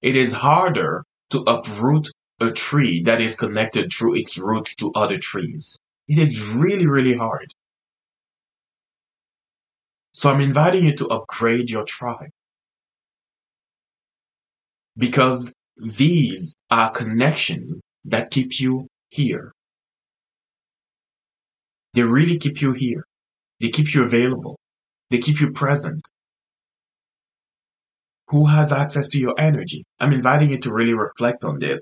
It 0.00 0.16
is 0.16 0.32
harder 0.32 1.04
to 1.32 1.40
uproot 1.40 2.08
a 2.40 2.50
tree 2.50 3.02
that 3.02 3.20
is 3.20 3.36
connected 3.36 3.92
through 3.92 4.16
its 4.16 4.38
roots 4.38 4.74
to 4.76 4.92
other 4.94 5.16
trees. 5.16 5.78
It 6.08 6.18
is 6.18 6.54
really, 6.54 6.86
really 6.86 7.14
hard. 7.14 7.52
So 10.12 10.30
I'm 10.30 10.40
inviting 10.40 10.86
you 10.86 10.96
to 10.96 11.08
upgrade 11.08 11.70
your 11.70 11.84
tribe. 11.84 12.30
Because 14.96 15.52
these 15.76 16.56
are 16.70 16.90
connections 16.90 17.80
that 18.06 18.30
keep 18.30 18.58
you 18.58 18.88
here. 19.10 19.52
They 21.94 22.02
really 22.02 22.38
keep 22.38 22.60
you 22.60 22.72
here. 22.72 23.04
They 23.60 23.68
keep 23.68 23.94
you 23.94 24.04
available. 24.04 24.58
They 25.10 25.18
keep 25.18 25.40
you 25.40 25.52
present. 25.52 26.06
Who 28.28 28.46
has 28.46 28.72
access 28.72 29.08
to 29.10 29.18
your 29.18 29.34
energy? 29.38 29.84
I'm 29.98 30.12
inviting 30.12 30.50
you 30.50 30.58
to 30.58 30.72
really 30.72 30.94
reflect 30.94 31.44
on 31.44 31.58
this 31.58 31.80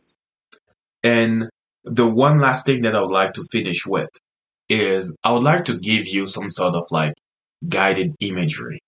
and 1.02 1.48
the 1.84 2.06
one 2.06 2.40
last 2.40 2.66
thing 2.66 2.82
that 2.82 2.94
I 2.94 3.00
would 3.00 3.10
like 3.10 3.34
to 3.34 3.44
finish 3.50 3.86
with 3.86 4.10
is 4.68 5.12
I 5.24 5.32
would 5.32 5.44
like 5.44 5.66
to 5.66 5.78
give 5.78 6.06
you 6.06 6.26
some 6.26 6.50
sort 6.50 6.74
of 6.74 6.86
like 6.90 7.14
guided 7.66 8.14
imagery. 8.20 8.80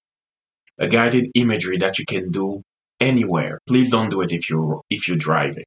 A 0.79 0.89
guided 0.89 1.31
imagery 1.35 1.79
that 1.79 1.99
you 1.99 2.05
can 2.07 2.31
do 2.31 2.63
anywhere. 3.01 3.61
Please 3.67 3.91
don't 3.91 4.11
do 4.11 4.21
it 4.23 4.33
if 4.33 4.51
you're 4.51 4.83
if 4.91 5.09
you're 5.09 5.17
driving. 5.17 5.65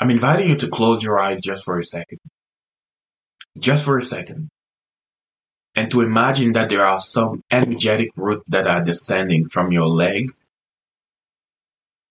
I'm 0.00 0.10
inviting 0.10 0.50
you 0.50 0.56
to 0.56 0.68
close 0.68 1.02
your 1.02 1.18
eyes 1.18 1.40
just 1.40 1.64
for 1.64 1.78
a 1.78 1.84
second. 1.84 2.18
Just 3.58 3.84
for 3.84 3.96
a 3.96 4.02
second. 4.02 4.48
And 5.76 5.90
to 5.90 6.02
imagine 6.02 6.52
that 6.52 6.68
there 6.68 6.86
are 6.86 7.00
some 7.00 7.42
energetic 7.50 8.10
roots 8.16 8.44
that 8.48 8.66
are 8.66 8.82
descending 8.82 9.48
from 9.48 9.72
your 9.72 9.88
leg, 9.88 10.30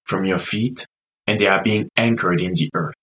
from 0.05 0.25
your 0.25 0.39
feet, 0.39 0.85
and 1.27 1.39
they 1.39 1.47
are 1.47 1.63
being 1.63 1.89
anchored 1.95 2.41
in 2.41 2.53
the 2.53 2.69
earth. 2.73 2.95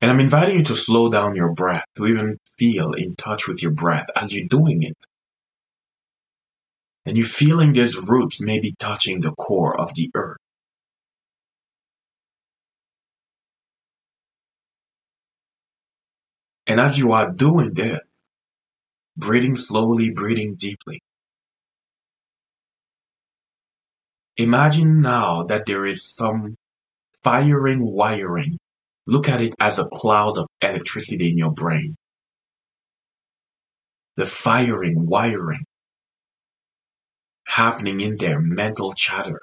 And 0.00 0.10
I'm 0.10 0.20
inviting 0.20 0.58
you 0.58 0.64
to 0.64 0.76
slow 0.76 1.10
down 1.10 1.34
your 1.34 1.54
breath, 1.54 1.86
to 1.96 2.06
even 2.06 2.38
feel 2.58 2.92
in 2.92 3.16
touch 3.16 3.48
with 3.48 3.62
your 3.62 3.72
breath 3.72 4.06
as 4.14 4.34
you're 4.34 4.48
doing 4.48 4.82
it. 4.82 4.96
And 7.06 7.16
you're 7.16 7.26
feeling 7.26 7.72
these 7.72 7.96
roots 7.96 8.40
maybe 8.40 8.74
touching 8.78 9.20
the 9.20 9.32
core 9.32 9.78
of 9.80 9.94
the 9.94 10.10
earth. 10.14 10.38
And 16.66 16.80
as 16.80 16.98
you 16.98 17.12
are 17.12 17.30
doing 17.30 17.74
that, 17.74 18.04
breathing 19.16 19.56
slowly, 19.56 20.10
breathing 20.10 20.56
deeply, 20.56 21.00
imagine 24.36 25.00
now 25.00 25.44
that 25.44 25.66
there 25.66 25.86
is 25.86 26.04
some 26.04 26.56
firing 27.22 27.80
wiring. 27.80 28.58
Look 29.06 29.28
at 29.28 29.40
it 29.40 29.54
as 29.60 29.78
a 29.78 29.86
cloud 29.86 30.38
of 30.38 30.46
electricity 30.60 31.30
in 31.30 31.38
your 31.38 31.52
brain. 31.52 31.96
The 34.16 34.26
firing 34.26 35.06
wiring 35.06 35.64
happening 37.46 38.00
in 38.00 38.16
their 38.16 38.40
mental 38.40 38.92
chatter. 38.94 39.40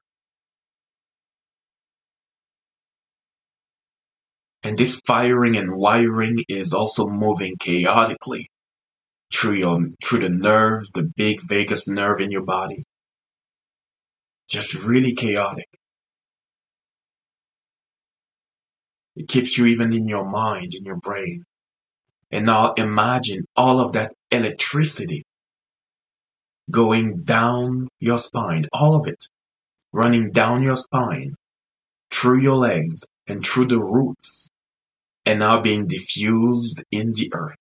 And 4.63 4.77
this 4.77 5.01
firing 5.05 5.57
and 5.57 5.75
wiring 5.75 6.37
is 6.47 6.73
also 6.73 7.07
moving 7.07 7.55
chaotically 7.57 8.49
through 9.33 9.53
your 9.53 9.79
through 10.03 10.19
the 10.19 10.29
nerves, 10.29 10.91
the 10.91 11.03
big 11.03 11.41
vagus 11.41 11.87
nerve 11.87 12.21
in 12.21 12.31
your 12.31 12.43
body. 12.43 12.83
Just 14.51 14.85
really 14.85 15.15
chaotic. 15.15 15.69
It 19.15 19.29
keeps 19.29 19.57
you 19.57 19.67
even 19.67 19.93
in 19.93 20.07
your 20.09 20.29
mind, 20.29 20.73
in 20.75 20.85
your 20.85 20.97
brain. 20.97 21.45
And 22.31 22.45
now 22.47 22.73
imagine 22.73 23.45
all 23.55 23.79
of 23.79 23.93
that 23.93 24.13
electricity 24.31 25.23
going 26.69 27.23
down 27.23 27.87
your 27.99 28.17
spine, 28.17 28.67
all 28.73 28.95
of 28.99 29.07
it 29.07 29.23
running 29.93 30.31
down 30.31 30.63
your 30.63 30.77
spine, 30.77 31.35
through 32.11 32.39
your 32.39 32.57
legs, 32.57 33.03
and 33.27 33.45
through 33.45 33.67
the 33.67 33.79
roots, 33.79 34.49
and 35.25 35.39
now 35.39 35.61
being 35.61 35.87
diffused 35.87 36.83
in 36.91 37.13
the 37.13 37.31
earth. 37.33 37.60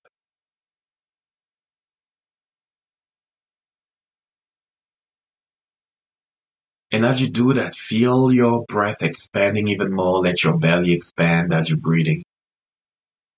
And 6.93 7.07
as 7.07 7.21
you 7.21 7.29
do 7.29 7.53
that, 7.55 7.77
feel 7.77 8.33
your 8.33 8.65
breath 8.67 9.03
expanding 9.03 9.69
even 9.69 9.93
more. 9.93 10.21
Let 10.21 10.43
your 10.43 10.59
belly 10.59 10.93
expand 10.93 11.53
as 11.53 11.71
you're 11.71 11.79
breathing. 11.79 12.25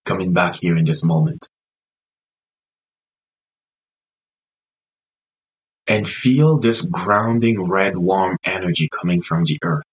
Coming 0.07 0.33
back 0.33 0.57
here 0.57 0.77
in 0.77 0.85
this 0.85 1.05
moment. 1.05 1.49
And 5.87 6.09
feel 6.09 6.61
this 6.61 6.81
grounding 6.81 7.69
red 7.69 7.99
warm 7.99 8.39
energy 8.45 8.89
coming 8.91 9.21
from 9.21 9.45
the 9.45 9.59
earth. 9.63 9.85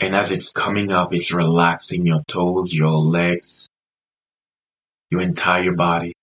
And 0.00 0.16
as 0.16 0.32
it's 0.32 0.50
coming 0.50 0.90
up, 0.90 1.14
it's 1.14 1.32
relaxing 1.32 2.06
your 2.06 2.22
toes, 2.26 2.74
your 2.74 2.94
legs, 2.96 3.68
your 5.10 5.20
entire 5.20 5.72
body. 5.72 6.14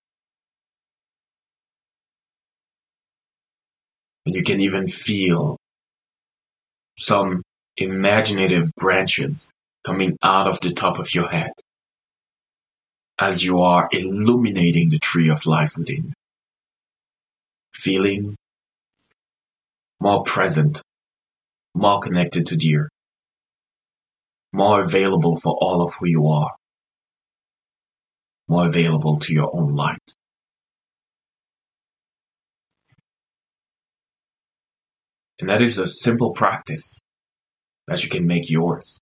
And 4.26 4.36
you 4.36 4.44
can 4.44 4.60
even 4.60 4.90
feel 4.90 5.59
some 7.00 7.42
imaginative 7.78 8.72
branches 8.76 9.52
coming 9.84 10.18
out 10.22 10.48
of 10.48 10.60
the 10.62 10.70
top 10.70 11.00
of 11.00 11.14
your 11.14 11.30
head 11.30 11.54
as 13.18 13.44
you 13.44 13.62
are 13.62 13.90
illuminating 13.92 14.90
the 14.90 15.00
tree 15.00 15.30
of 15.30 15.46
life 15.46 15.78
within. 15.78 16.14
Feeling 17.74 18.36
more 20.00 20.24
present, 20.24 20.82
more 21.74 22.00
connected 22.00 22.48
to 22.48 22.58
dear 22.58 22.90
more 24.52 24.82
available 24.82 25.38
for 25.38 25.56
all 25.60 25.82
of 25.82 25.94
who 25.94 26.08
you 26.08 26.28
are, 26.28 26.56
more 28.48 28.66
available 28.66 29.18
to 29.20 29.34
your 29.34 29.50
own 29.54 29.76
light. 29.76 30.16
And 35.40 35.50
that 35.50 35.62
is 35.62 35.78
a 35.78 35.86
simple 35.86 36.32
practice 36.32 37.00
that 37.88 38.04
you 38.04 38.10
can 38.10 38.28
make 38.28 38.50
yours. 38.50 39.00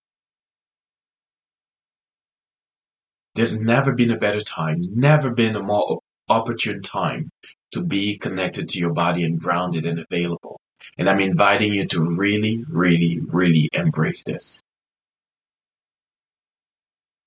There's 3.36 3.60
never 3.60 3.94
been 3.94 4.12
a 4.12 4.18
better 4.18 4.42
time, 4.42 4.82
never 4.90 5.32
been 5.32 5.56
a 5.56 5.62
more 5.62 6.00
opportune 6.30 6.82
time 6.82 7.30
to 7.72 7.84
be 7.84 8.18
connected 8.18 8.70
to 8.70 8.80
your 8.80 8.94
body 8.94 9.24
and 9.24 9.40
grounded 9.40 9.86
and 9.86 10.00
available. 10.00 10.60
And 10.98 11.10
I'm 11.10 11.20
inviting 11.20 11.74
you 11.74 11.86
to 11.88 12.16
really, 12.18 12.64
really, 12.68 13.20
really 13.20 13.70
embrace 13.74 14.24
this. 14.24 14.62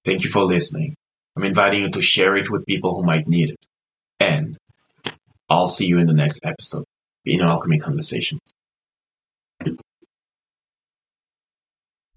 Thank 0.04 0.24
you 0.24 0.30
for 0.30 0.44
listening. 0.44 0.94
I'm 1.36 1.44
inviting 1.44 1.82
you 1.82 1.90
to 1.90 2.02
share 2.02 2.36
it 2.36 2.50
with 2.50 2.66
people 2.66 2.94
who 2.94 3.04
might 3.04 3.28
need 3.28 3.50
it. 3.50 3.66
And 4.18 4.56
I'll 5.48 5.68
see 5.68 5.86
you 5.86 5.98
in 5.98 6.06
the 6.06 6.12
next 6.14 6.40
episode, 6.44 6.84
Inner 7.24 7.46
Alchemy 7.46 7.78
Conversations. 7.78 8.40